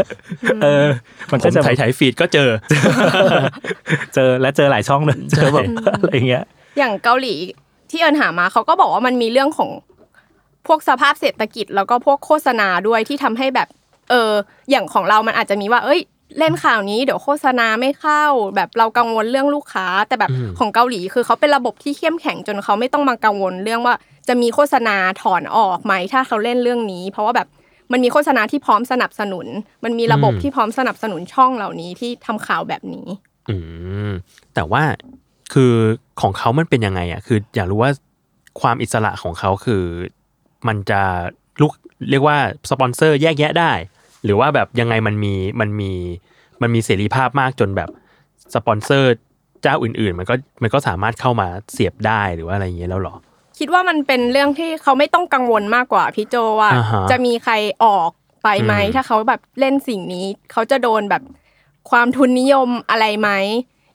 [0.62, 0.84] เออ
[1.30, 2.48] มันผก็มจะถ่ายถ่ายฟีดก็เจอ
[4.14, 5.64] เจอและเจอหลายช่องเลยเจอแบบ
[6.00, 6.44] อะไรเงี้ย
[6.78, 7.34] อย่างเกาหลี
[7.90, 9.70] ที่เอิญหามาเขาก็บอกว่ามันมีเรื่องของ
[10.66, 13.68] พวกสภาพเศรษฐกิจ แล้วก็พวกโฆษณาด้วยที่ทำให้แบบ
[14.10, 14.32] เออ
[14.70, 16.00] อย่างของเรามันอาจจะมีว่า เอ้ย
[16.38, 18.24] เล่นข่าวนี้เดี๋ยวโฆษณาไม่เข้า
[18.56, 23.94] แบบเรากังวลเรื่องลูกค้า แต่แบบอืมของเกาหลีคือเขาเป็นระบบที่เข้มแข็งจนเขาไม่ต้องมากังวลเรื่องว่า
[24.28, 27.48] จะมีโฆษณาถอนออกไหมถ้าเขาเล่นเรื่องนี้ เพราะว่าแบบ
[27.92, 29.46] มันมีโฆษณาที่พร้อมสนับสนุน
[29.84, 33.06] มันมีระบบที่พร้อมสนับสนุนช่องเหล่านี้ที่ทำข่าวแบบนี้
[33.50, 33.56] อื
[34.08, 34.10] ม
[34.54, 34.82] แต่ว่า
[35.52, 35.74] คือ
[36.20, 37.90] ของเขามันเป็นยังไงอะคืออยากรู้ว่า
[38.60, 39.82] ความอิสระของเขาคือ
[40.68, 41.00] มันจะ
[41.60, 41.72] ลูก
[42.10, 42.36] เรียกว่า
[42.70, 43.72] สปอนเซอร์แยกแยะได้
[44.24, 45.92] หรือว่าแบบยังไงมันมีมันมี
[46.62, 47.90] มันมีเสรีภาพมากจนแบบ
[48.54, 49.08] สปอนเซอร์
[49.62, 53.14] เจ้าอื่น ๆ มันก็มันก็สามารถเข้ามาเสียบได้หรือว่าอะไรอย่างเงี้ยแล้วเหรอ
[53.58, 58.10] คิดว่ามันเป็นเรื่องที่เขาไม่ต้องกังวลมากกว่าพี่โจว่าอ่าฮะจะมีใครออก
[58.42, 61.22] ไปไหมอืมถ้าเขาแบบเล่นสิ่งนี้ เขาจะโดนแบบ
[61.90, 63.30] ความทุนนิยมอะไรไหม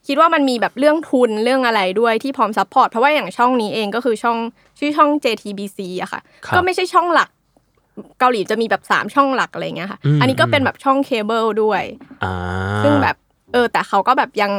[0.08, 4.38] คิดว่ามันมีแบบเรื่องทุนเรื่องอะไรด้วยที่พร้อม support เพราะว่าอย่างช่องนี้เองก็คือช่อง
[4.80, 7.30] ชื่อช่อง JTBC อะค่ะ ครับก็ไม่ใช่ช่องหลัก
[8.20, 11.84] เกาหลีจะมีแบบสามช่องหลักอะไรเงี้ยค่ะ อืม อันนี้ก็เป็นแบบช่องเคเบิลด้วย
[12.24, 12.34] อ่า
[12.84, 13.16] ซึ่งแบบ
[13.54, 14.52] เออ แต่เขาก็แบบยัง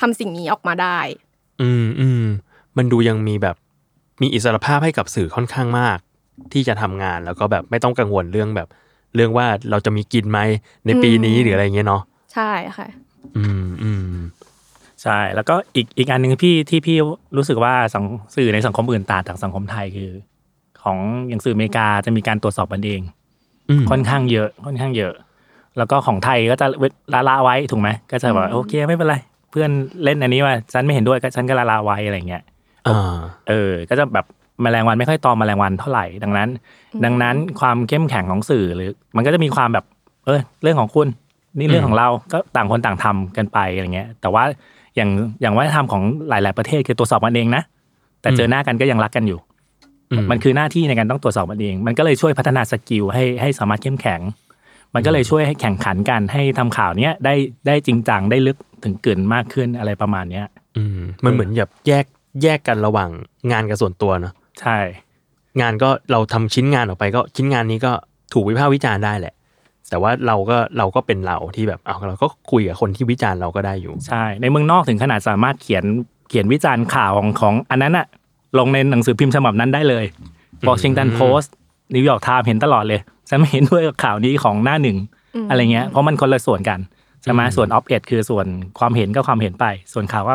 [0.00, 0.98] ทำสิ่งนี้ออกมาได้
[1.62, 2.24] อืมอืม
[2.76, 3.56] มันดูยังมีแบบ
[4.22, 5.98] มีอิสรภาพให้กับสื่อค่อนข้างมาก
[6.52, 8.68] ที่จะทำงานแล้วก็แบบไม่ต้องกังวลเรื่องแบบ
[9.14, 10.38] เรื่องว่าเราจะมีกินไหม
[10.86, 12.02] ในปีนี้อืมหรืออะไรเงี้ยเนาะ
[12.34, 12.88] ใช่ค่ะ
[13.36, 14.16] อืมอืม
[15.02, 16.96] ใช่แล้วก็อีกอีกอันหนึ่งพี่ที่พี่
[17.36, 18.04] รู้สึกว่าสัง
[18.36, 20.10] สื่อในสังคมอื่นต่างจากสังคมไทยคือ
[20.82, 23.00] ของอย่างสื่ออเมริกาจะมีการตรวจสอบกันเอง
[23.70, 25.14] อืมค่อนข้างเยอะค่อนข้างเยอะ
[25.78, 26.66] แล้วก็ของไทยก็จะ
[27.14, 29.16] ละละไว้ถูกไหมก็จะแบบโอเคไม่เป็นไร
[29.50, 29.70] เพื่อน
[30.04, 32.42] เล่นอันนี้ว่าฉันไม่เห็นด้วยก็ฉันก็ละละไว้อะไรเงี้ย
[32.88, 33.16] อ่า
[33.48, 34.26] เออ ก็จะแบบ
[34.62, 36.48] แมลงวันไม่ค่อยตอมแมลงวันเท่าไหร่ดังนั้น
[37.04, 39.84] ดังนั้นความเข้มแข็งของสื่อหรือ มันก็จะมีความแบบ
[40.26, 41.08] เออเรื่องของคุณ
[41.58, 44.44] นี่เรื่องของเราก็ต่างคนต่างทำกันไปอะไรเงี้ย แต่ว่า
[44.96, 47.62] อย่างอย่างวัฒนธรรมของหลาย ๆประเทศคือตรวจสอบกันเองนะ
[48.22, 49.38] แต่เจอหน้ากันก็ยังรักกันอยู่
[50.10, 54.20] อืมมันคือหน้าที่ในการต้องตรวจสอบมันเอง มันก็เลยช่วยพัฒนาสกิลให้ให้สามารถเข้มแข็ง
[54.94, 57.34] มันก็เลยช่วยให้แข่งขันกันให้ทำข่าวเนี้ยได้
[57.66, 62.04] ได้จริงจังได้ลึกถึงกลืนมากขึ้นอะไรประมาณเนี้ย อืมมันเหมือนแบบแยก
[62.42, 63.10] แยกกันระหว่าง
[63.52, 64.78] งานกับส่วนตัวเนาะใช่
[65.60, 67.92] งานก็เราทำชิ้นงานออกไปก็ชิ้นงานนี้ก็
[68.32, 69.34] ถูกวิพากษ์วิจารณ์ได้แหละ
[69.90, 75.84] แต่ว่าเราก็เราก็เป็นเราที่แบบเอาเราก็คุยกับคนที่วิจารณ์เราก็ได้อยู่ ใช่ ในเมืองนอกถึงขนาดสามารถเขียน
[76.28, 78.06] เขียนวิจารณ์ข่าวของของอันนั้นอะ
[78.58, 80.04] ลงในหนังสือพิมพ์ฉบับนั้นได้เลย
[80.68, 81.48] Washington Post
[81.94, 84.98] New York Times เห็นตลอดเลยฉันไม่เห็นด้วยกับข่าวนี้ของหน้าหนึ่ง
[85.50, 86.78] อะไรเงี้ยเพราะมันคนละส่วนกัน
[87.22, 88.46] ใช่ไหมส่วน op-ed คือส่วน
[88.78, 90.34] ความเห็นก็ความเห็นไป ส่วนข่าวก็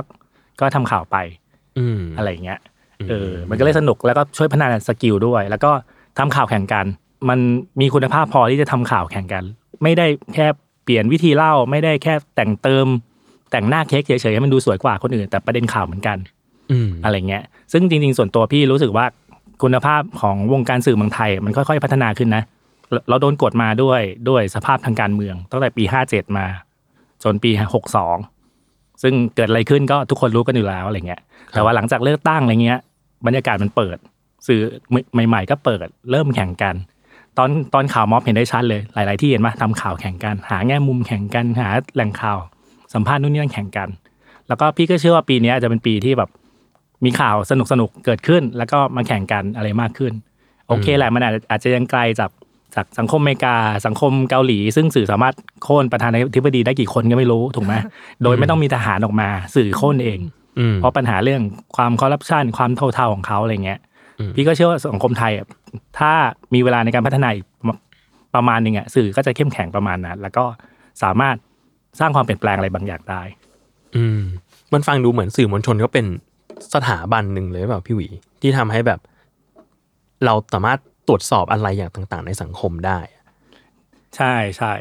[0.59, 1.17] ก็ทำข่าวไป
[1.77, 2.59] อืมอะไรเงี้ย
[3.09, 5.71] เออมันก็เลยสนุกแล้วก็ช่วยพัฒนา skill ด้วย แล้วก็
[6.17, 6.85] ทำข่าวแข่งกัน
[7.29, 7.39] มัน
[7.81, 9.43] มีคุณภาพพอที่จะทำข่าวแข่งกัน
[9.83, 10.05] ไม่ได้
[10.35, 10.47] แค่
[10.83, 12.87] เปลี่ยนวิธีเล่าไม่ได้แค่แต่งเติม
[13.51, 16.17] แต่งหน้าเค้กเฉยๆให้มันดูสวยกว่าคนอื่น แต่ประเด็นข่าวเหมือนกัน
[16.71, 19.05] อืมอะไรเงี้ย ซึ่งจริง ๆ ส่วนตัวพี่รู้สึกว่า
[19.63, 22.43] คุณภาพของวงการสื่อเมืองไทย มันค่อยๆพัฒนาขึ้นนะ
[22.91, 26.45] เราเราโดนกดมาด้วยด้วยสภาพทางการเมืองตั้งแต่ปี57มา
[27.23, 27.51] จนปี
[28.25, 31.21] 62ซึ่งเกิดอะไรขึ้นก็ทุกคนรู้กันอยู่แล้วอะไรเงี้ย
[31.53, 32.79] แต่ว่าหลังจากเลือกตั้งอะไรเงี้ย
[33.25, 33.97] บรรยากาศมันเปิด
[34.47, 34.61] สื่อ
[35.27, 36.75] ใหม่ ๆ ก็เปิด เริ่มแข่งกัน
[37.37, 42.37] ตอนตอนข่าวม็อบเห็นได้ชัดเลย หลาย ๆ ที่เห็นไหมทำข่าวแข่งกัน หาแง่มุมแข่งกันหาแหล่งข่าว
[42.93, 43.89] สัมภาษณ์นู่นนี่นั่นแข่งกัน
[44.47, 46.29] แล้วก็พี่ก็เชื่อว่าปีนี้อาจจะเป็นปีที่แบบ
[47.05, 50.13] มีข่าวสนุกสนุกๆเกิดขึ้น แล้วก็มาแข่งกันอะไรมากขึ้น
[50.67, 52.31] โอเคแหละมันอาจจะอาจจะยังไกลจาก
[52.75, 53.55] จากสังคมอเมริกา
[53.85, 57.73] สังคมเกาหลี ซึ่งสื่อสามารถโค่นประธานาธิบดีได้กี่คนก็ไม่รู้ถูกไหม
[58.23, 60.19] โดยไม่ต้องมีทหารออกมา สื่อโค่นเอง
[60.59, 61.41] อืมเพราะปัญหาเรื่อง
[61.75, 63.79] ความคอร์รัปชันความเท่าๆของเขาอะไรเงี้ย
[64.19, 65.45] อืมพี่ก็เชื่อว่าสังคมไทยอะ
[65.99, 66.11] ถ้า
[66.53, 67.45] มีเวลาในการพัฒนาอีก
[68.35, 70.45] ประมาณหนึ่งอะสื่อก็จะเข้มแข็งประมาณนั้นแล้วก็
[71.03, 71.35] สามารถ
[71.99, 73.21] สร้างความเปลี่ยนแปลงอะไรบางอย่างได้
[73.95, 74.21] อืม
[74.73, 76.05] มันฟังดูเหมือนสื่อมวลชนก็เป็น
[76.73, 78.07] สถาบันหนึ่งเลยแบบพี่หวี
[78.41, 78.99] ที่ทำให้แบบ
[80.25, 82.99] เราสามารถตรวจสอบอะไรอย่างต่าง ๆ ในสังคมได้
[84.15, 84.73] ใช่ใช่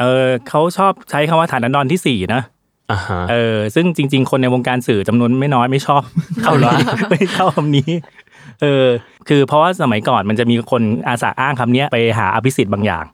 [0.00, 2.42] เออเขาชอบใช้คำว่าฐานะนอนที่สี่นะ
[2.90, 6.02] อ่าฮะเออ ซึ่งจริง ๆ คนในวงการสื่อจำนวนไม่น้อยไม่ชอบ
[6.42, 6.74] เข้านี้
[7.10, 7.90] ไม่เข้าคำนี้
[8.62, 8.86] เออ
[9.28, 13.04] คือเพราะว่าสมัยก่อนมันจะมีคนอาสาอ้างคำเนี้ยไปหาอภิสิทธิ์บางอย่าง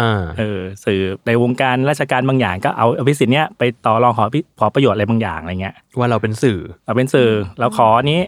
[0.00, 7.30] อ่าเออสื่อในวงการราชการบางอย่างก็เอาอภิสิทธิ์เนี้ยไปต่อรองขอพิขอประโยชน์อะไรบางอย่างอะไรเงี้ยว่าเราเป็นสื่อเราเป็นสื่อ
[7.60, 8.20] เราขอนี้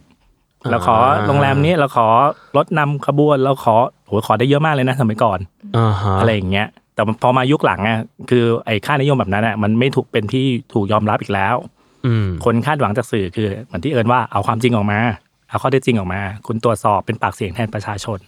[0.70, 0.96] เราขอ
[1.26, 2.06] โรงแรมนี้เราขอ
[2.56, 5.38] รถนำขบวนเราขอโหขอได้เยอะมากเลยนะสมัยก่อน
[5.76, 7.98] อ่าฮะอะไรอย่างเงี้ย แต่พอมายุคหลังอะ
[8.30, 11.54] คือไอ้ค่านิยมแบบนั้นอะมันไม่ถูกเป็นที่ถูกยอมรับอีกแล้ว
[12.06, 14.98] อืมคนคาดหวังจากสื่อคือเหมือนที่เอิญว่าเอาความจริงออกมา
[15.48, 18.18] เอาข้อเท็จจริงออกมา คุณตรวจสอบเป็นปากเสียงแทนประชาชน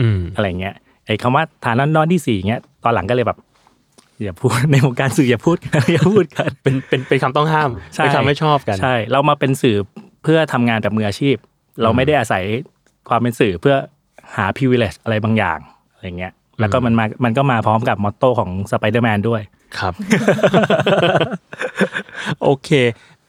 [0.00, 0.74] อืมอะไรเงี้ย
[1.06, 3.38] ไอ้คำว่าฐานันดรที่สี่เงี้ยตอนหลังก็เลยแบบ
[4.22, 5.56] อย่าพูดในวงการสื่ออย่าพูด
[5.92, 9.76] อย่าพูดกันเป็นเป็นเป็นคำต้องห้ามใช่เป็นคำไม่ชอบกันใช่ เรามาเป็นสื่อ
[10.22, 11.36] เพื่อทำงานแบบมืออาชีพ
[11.82, 12.42] เราไม่ได้อาศัย
[13.08, 13.76] ความเป็นสื่อเพื่อ
[14.36, 15.58] หา privilege อะไรบางอย่าง
[15.92, 19.42] อะไรเงี้ย แล้วก็มันมามันก็มาพร้อมกับ motto ของสไปเดอร์แมนด้วย
[19.78, 19.92] ครับ
[22.42, 22.70] โอเค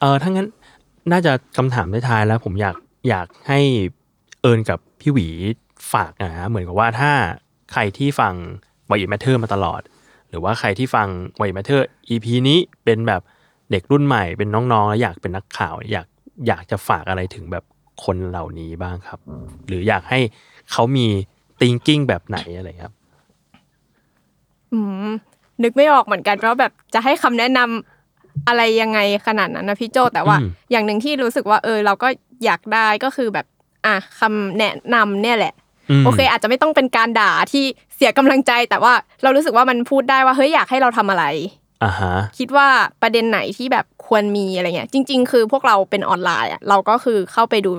[0.00, 0.48] เออถ้างั้น
[1.12, 2.74] น่าจะคำถามท้ายๆแล้วผมอยาก
[3.08, 3.60] อยากให้
[4.42, 5.28] เอิญกับพี่หวี
[5.92, 7.12] ฝากนะฮะเหมือนกับว่าถ้า
[7.72, 8.34] ใครที่ฟัง
[8.90, 9.80] Why Matter มาตลอด
[10.28, 11.08] หรือว่าใครที่ฟัง
[11.40, 13.22] วายแมทเทอร์ EP นี้เป็นแบบ
[13.70, 16.06] เด็กรุ่นใหม่เป็นน้องๆแล้วอยากเป็นนักข่าว อยาก
[16.46, 17.64] อยากจะฝากอะไรถึงแบบ
[18.04, 19.18] คนเหล่านี้บ้างครับ
[19.66, 20.20] หรืออยากให้
[20.72, 21.06] เขามี
[21.60, 22.94] thinking แบบไหนอะไรครับ
[24.72, 24.78] อื
[25.08, 25.10] ม
[25.62, 32.08] นึกไม่ออกเหมือนกันว่าแบบจะให้คำแนะนำอะไรยังไงขนาดนั้นนะพี่โจแต่ว่าอืมอย่างหนึ่งที่รู้สึกว่าเออ เราก็
[32.44, 33.46] อยากได้ก็คือแบบ
[33.86, 35.54] อะคำแนะนำเนี่ยแหละ
[36.00, 37.64] มโอเค อาจจะไม่ต้องเป็นการด่าที่
[37.94, 41.24] เสียกำลังใจ แต่ว่าเรารู้สึกว่ามันพูดได้ว่าเฮ้ยอยากให้เราทำอะไร
[41.84, 42.68] อ่าฮะคิดว่า
[43.02, 47.70] ประเด็นไหนที่แบบควรมีอะไรเงี้ยจริง ๆ คือพวกเราเป็นออนไลน์อะเราก็คือเข้าไปดู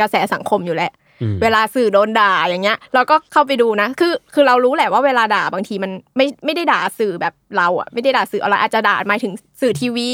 [0.00, 1.07] กระแสสังคมอยู่แหละอืม
[1.42, 10.10] เวลาสื่อโดนด่าอย่างเงี้ย เราก็เข้าไปดูนะ คือคือเรารู้แหละว่าเวลาด่าบางทีมันไม่ไม่ได้ด่าสื่อแบบเราอะไม่ได้ด่าสื่ออะไรอาจจะด่าหมายถึงสื่อทีวี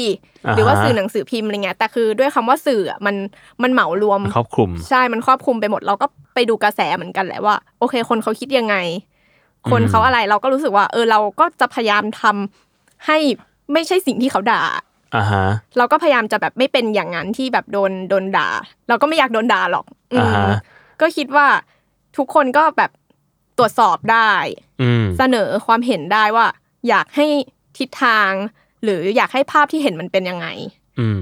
[0.55, 3.15] หรือว่าสื่อหนังสือพิมพ์อะไรเงี้ยแต่คือด้วยคำว่าสื่ออะมัน
[3.63, 8.75] มันเหมารวมครอบคลุม ใช่มันครอบคลุมไปหมดเราก็ไปดูกระแสเหมือนกันแหละว่า โอเค คนเขาคิดยังไง
[9.71, 13.17] คนอืมเขาอะไรเราก็รู้สึกว่า เออเราก็จะพยายามทำให้
[13.73, 14.61] ไม่ใช่สิ่งที่เขาด่า
[15.15, 15.45] อ่าฮะ
[15.77, 18.47] เราก็พยายามจะแบบไม่เป็นอย่างนั้นที่แบบโดนโดนด่า
[18.89, 20.47] เราก็ไม่อยากโดนด่าหรอกอืมอ่าฮะ
[21.01, 21.47] ก็คิดว่า
[22.17, 22.91] ทุกคนก็แบบ
[23.57, 24.33] ตรวจสอบได้
[24.81, 26.47] อืมเสนอความเห็นได้ว่า
[26.89, 27.25] อยากให้
[27.77, 28.31] ทิศทาง
[28.83, 30.47] หรืออยากให้ภาพที่เห็นมันเป็นยังไง
[30.99, 31.21] อืม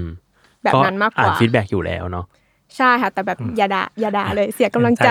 [0.64, 2.26] แบบนั้นมากกอ่านว่า feedback อยู่แล้วเนาะ
[2.76, 5.08] ใช่ค่ะ แต่แบบอย่าด่าอย่าด่าเลยเสียกำลังใจ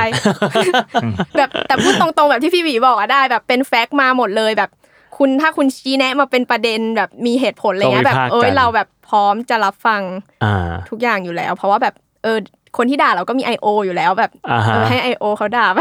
[1.38, 4.70] แบบแต่พูดตรงๆแบบที่พี่หวีบอกอะได้ แบบเป็น fact มาหมดเลยแบบ
[5.18, 10.02] คุณถ้าคุณชี้แนะมาเป็นประเด็นแบบมีเหตุผลอะไรเงี้ยก็แบบวิพากษ์เอ้กัยนเราแบบพร้อมจะรับฟัง
[10.44, 12.38] อ่าทุกอย่างอยู่แล้ว เพราะว่าแบบเออ
[12.78, 13.68] คนที่ด่าเราก็มี I.O.
[13.86, 15.26] อยู่แล้วแบบอ่าฮะเออให้ I.O.
[15.38, 15.80] เขาด่าไป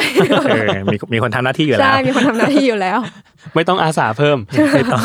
[0.50, 2.98] เออมีมีคนทำหน้าที่อยู่แล้ใช่วมีคนทำหน้าที่อยู่แล้ว
[3.54, 4.38] ไม่ต้องอาสาเพิ่ม
[4.74, 5.02] ไม่ต้อง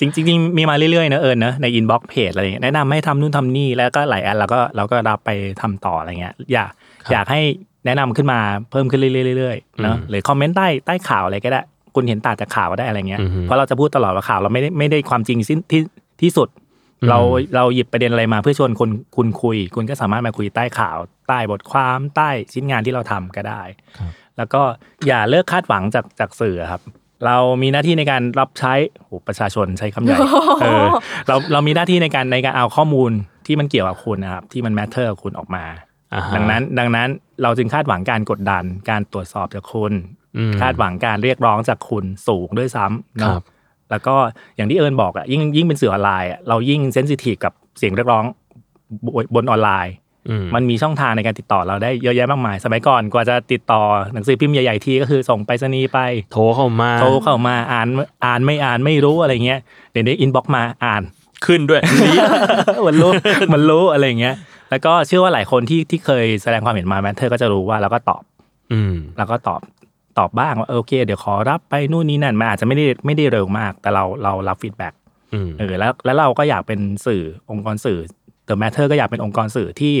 [0.00, 6.70] จริงจริงๆมีมาเรื่อยๆนะเอิญนะในอินบ็อกเพจอะไรอย่างเงี้ยแนะนำให้ทำนู่นทำนี่แล้วก็หลายอันเราก็เราก็รับไปทำต่ออะไรเงี้ยอยาก
[7.04, 7.40] ครับอยากให้
[7.86, 8.38] แนะนำขึ้นมา
[8.70, 11.60] เพิ่มขึ้นเรื่อยๆเรื่อยๆเนาะอืมหรือ comment ใต้ใต้ข่าวอะไรก็ได้
[11.94, 15.80] คุณเห็นต่างจากข่าวก็ได้อะไรเงี้ยอือฮึเพราะเราจะพูดตลอดว่าข่าวเราไม่ได้ไม่ได้ความจริงสิ้นที่
[16.22, 16.61] ที่สุดอืม
[17.10, 17.18] เรา
[17.56, 20.98] เราหยิบประเด็นอะไรมาเพื่อชวนคนคุณคุย คุณก็สามารถมาคุยใต้ข่าว
[21.28, 23.62] ใต้บทความใต้ชิ้นงานที่เราทำก็ได้
[24.36, 24.62] แล้วก็
[25.06, 26.82] อย่าเลิกคาดหวังจากจากสื่อครับ
[27.26, 30.18] เรามีหน้าที่ในการรับใช้โอ้ประชาชนใช้คำใหญ่
[30.62, 30.84] เออ
[31.28, 33.12] เราเรามีหน้าที่ในการในการเอาข้อมูล
[33.46, 35.64] ที่มันเกี่ยวกับคุณนะครับที่มัน matter กับคุณออกมา
[36.14, 37.08] อ่าฮะดังนั้นดังนั้น
[37.42, 39.92] เราจึงคาดหวังการกดดันการตรวจสอบจากคุณ
[40.36, 43.42] อืมคาดหวังการเรียกร้องจากคุณสูงด้วยซ้ำคเนาะรับ
[43.92, 44.14] แล้วก็
[44.56, 48.24] อย่างที่เอิญบอกอะยิ่งยิ่งเป็นสื่อออนไลน์อะเรายิ่งเซนซิทีฟกับเสียงเรียกร้อง
[49.34, 49.94] บนออนไลน์
[50.28, 53.82] อืมมันมีช่องทางในการติดต่อเราได้เยอะแยะมากมาย สมัยก่อนกว่าจะติดต่อ
[54.12, 55.98] หนังสือพิมพ์ใหญ่ๆทีก็คือส่งไปรษณีย์ไป
[56.32, 57.88] โทรเข้ามา โทรเข้ามาอ่าน
[58.24, 59.60] อ่านไม่อ่านไม่รู้อะไรเงี้ย
[59.92, 61.02] เดี๋ยวนี้อินบ็อกมาอ่าน
[61.46, 61.82] ขึ้นด้วย
[62.86, 63.10] มันรู้
[63.52, 64.34] มันรู้อะไรเงี้ย
[64.70, 68.22] แล้วก็เชื่อว่าหลายคนที่ที่เคยแสดงความเห็นมา Matter ก็จะรู้ว่าเราก็ตอบ
[68.72, 69.60] อืมเราก็ตอบ
[70.18, 74.94] ตอบบ้างว่าเออโอเค เดี๋ยวขอรับไปนู่นนี่นั่นมันอาจจะไม่ได้ไม่ได้เร็วมาก แต่เราเรารับ feedback
[75.34, 77.98] อืมเออแล้วแล้วเราก็อยากเป็นสื่อองค์กรสื่อ
[78.48, 79.94] The Matter ก็อยากเป็นองค์กรสื่อที่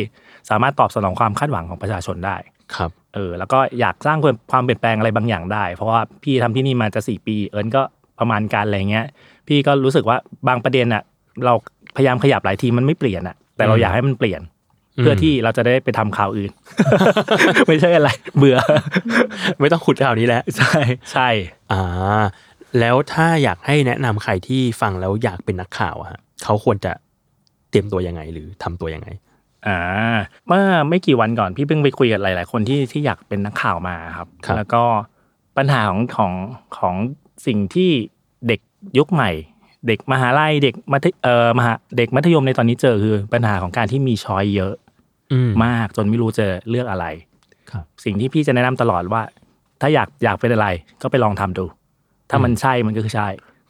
[0.50, 2.36] สามารถตอบสนองความคาดหวังของประชาชนได้
[2.76, 4.18] ครับเออแล้วก็อยากสร้าง
[4.52, 7.82] ความเปลี่ยนแปลงอะไรบางอย่างได้ เพราะว่าพี่ทำที่นี่มาจะสี่ปี เอิญก็
[8.18, 9.06] ประมาณการอะไรเงี้ย
[9.48, 10.16] พี่ก็รู้สึกว่า
[10.48, 11.02] บางประเด็นอะ
[11.44, 11.54] เรา
[11.96, 14.61] พยายามขยับหลายทีมันไม่เปลี่ยนอะแต่เราอืมอยากให้มันเปลี่ยนอืม
[14.96, 16.50] เพื่อที่เราจะได้ไปทำข่าวอื่น
[17.68, 18.58] ไม่ใช่อะไร เบื่อ
[19.60, 20.78] ไม่ต้องขุดข่าวนี้แล้วใช่
[21.12, 21.28] ใช่
[21.72, 21.82] อ่า
[22.80, 26.92] แล้วถ้าอยากให้แนะนำใครที่ฟังแล้วอยากเป็นนักข่าวอะฮะเขาควรจะ
[27.70, 29.08] เตรียมตัวยังไงหรือทำตัวยังไง
[29.66, 29.78] อ่า
[30.46, 34.82] เมื่อไม่กี่วันก่อนพี่เพิ่งไปคุยกับหลาย ๆ คนที่ที่อยากเป็นนักข่าวมาครับครับแล้วก็
[35.56, 36.32] ปัญหาของของ
[36.78, 36.94] ของ
[37.46, 37.90] สิ่งที่
[38.48, 38.60] เด็ก
[38.98, 39.30] ยุคใหม่
[39.86, 44.74] เด็กมหาลัยเด็กมัธเอ่อมหาเด็กมัธยมในตอนนี้เจอคือปัญหาของการที่มี choice เยอะ
[45.32, 47.06] อืมมากจนไม่รู้จะเลือกอะไร
[47.70, 49.22] ครับสิ่งที่พี่จะแนะนำตลอดว่า
[49.80, 50.66] ถ้าอยากอยากเป็นอะไร
[51.02, 51.64] ก็ไปลองทำดู
[52.30, 53.28] ถ้ามันใช่มันก็คือใช่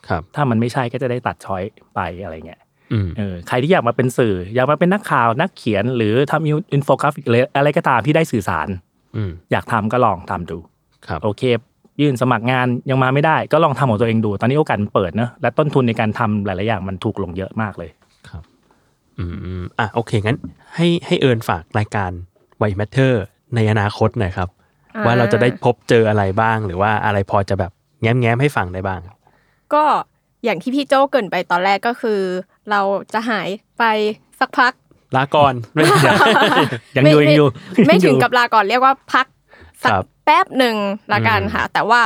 [0.08, 1.62] ครับ ถ้ามันไม่ใช่ก็จะได้ตัด choice
[1.94, 2.60] ไปอะไรเงี้ย
[2.92, 8.68] อืมเออใครที่อยากมาเป็นสื่อ อยากมาเป็นนักข่าวนักเขียน หรือทำอินโฟกราฟิกเลยอะไรก็ตามที่ได้สื่อสาร
[9.16, 10.58] อืมอยากทำก็ลองทำดู
[11.06, 11.42] ครับโอเค
[12.00, 17.90] ยื่นสมัครงานยังมาไม่ได้ ก็ลองทำของตัวเองดู ตอนนี้โอกาสมันเปิดเนอะและต้นทุนในการทำหลาย ๆ อย่างมันถูกลงเยอะมากเลย
[19.18, 19.24] อื
[19.62, 20.38] มอะโอเคงั้น
[20.74, 22.10] ให้ให้เอิญฝากรายการ
[22.58, 23.24] Why Matter
[23.54, 24.48] ในอนาคตหน่อยครับ
[24.94, 27.72] อ่าว่าเราจะได้พบเจออะไรบ้าง หรือว่าอะไรพอจะแบบ
[28.02, 29.00] แง้มแง้มๆให้ฟังได้บ้าง
[29.74, 29.84] ก็
[30.44, 32.20] อย่างที่พี่โจเกริ่นไปตอนแรกก็คือ
[32.70, 32.80] เรา
[33.12, 33.84] จะหายไป
[34.40, 34.72] สักพัก
[35.16, 36.12] ลาก่อนไม่ใช่
[36.96, 37.48] ยังอยู่ไม่ยังอยู่
[37.86, 39.26] ไม่ถึงยังอยู่กับลาก่อนเรียกว่าพัก
[39.84, 40.76] สักครับแป๊บหนึ่ง
[41.12, 42.00] ละกันอืมค่ะ แต่ว่า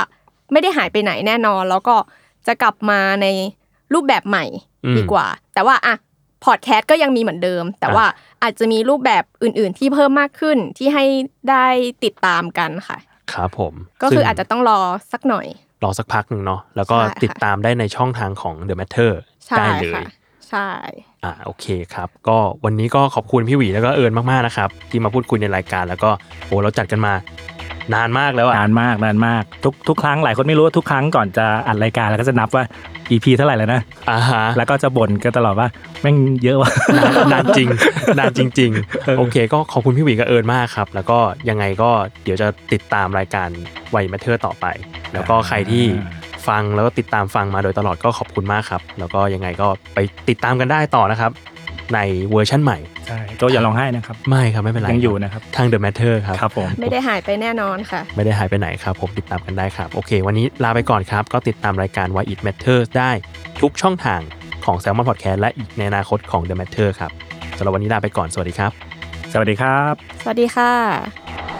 [0.52, 1.96] ไม่ได้หายไปไหนแน่นอน แล้วก็
[2.46, 3.26] จะกลับมาใน
[3.94, 4.44] รูปแบบใหม่
[4.84, 5.94] อืมดีกว่า แต่ว่าอะ
[6.44, 8.06] พอดแคสต์ก็ยังมีเหมือนเดิม แต่อะว่า
[8.42, 11.04] อาจจะมีรูปแบบอื่น ๆ ที่เพิ่มมากขึ้นที่ให้
[11.50, 11.66] ได้
[12.04, 12.98] ติดตามกันค่ะ
[13.32, 14.78] ครับผม ก็คือซึ่งอาจจะต้องรอ
[15.12, 15.46] สักหน่อย
[15.84, 19.12] รอสักพักหนึ่งเนาะแล้วก็ใช่ค่ะติดตามได้ในช่องทางของ The Matter
[19.46, 20.04] ใช่ได้เลยค่ะ
[20.48, 20.68] ใช่
[21.24, 26.10] อ่าโอเคครับ ก็วันนี้ก็ขอบคุณพี่หวีแล้วก็เอิญมากๆนะครับ ที่มาพูดคุยในรายการแล้วก็
[26.46, 27.12] โอ้เราจัดกันมา
[27.94, 32.64] นานมากแล้วอะนานมากนานมาก ทุกทุกครั้งหลายคนไม่รู้ว่าทุกครั้งก่อนจะอัดรายการแล้วก็จะนับว่า
[33.10, 33.80] EP เท่าไหร่แล้วนะ
[34.10, 35.68] อ่าฮะแล้วก็จะบ่นกันตลอดว่า
[36.02, 37.68] แม่งเยอะว่ะนานนานจริง
[38.18, 41.18] นานจริง ๆ โอเค ก็ขอบคุณพี่หวีกับเอิญมากครับ แล้วก็
[41.48, 41.90] ยังไงก็
[42.24, 43.48] เดี๋ยวจะติดตามรายการ
[43.90, 44.66] ไวมาเทอร์ต่อไป
[45.12, 45.84] แล้วก็ใครที่
[46.48, 51.30] ฟังแล้วก็ติดตามฟังมาโดยตลอดก็ขอบคุณมากครับ แล้วก็ยังไงก็ไปติดตามกันได้ต่อนะครับ
[51.94, 51.98] ใน
[52.30, 63.10] เวอร์ชั่นใหม่ ใช่โจอย่าร้องไห้นะครับไม่ครับไม่เป็นไรยังอยู่นะครับทาง The Matter ครับครับผมไม่ได้หายไปแน่นอนค่ะ ไม่ได้หายไปไหนครับ ผมติดตามกันได้ครับ โอเค วันนี้ลาไปก่อนครับ ก็ติดตามรายการ Why It Matters ได้
[63.60, 64.20] ทุกช่องทาง
[64.64, 67.10] ของ Salmon Podcast และอีกในอนาคตของ The Matter ครับ
[67.56, 68.72] สำหรับวันนี้ลาไปก่อนสวัสดีครับ
[69.32, 71.55] สวัสดีครับ สวัสดีค่ะ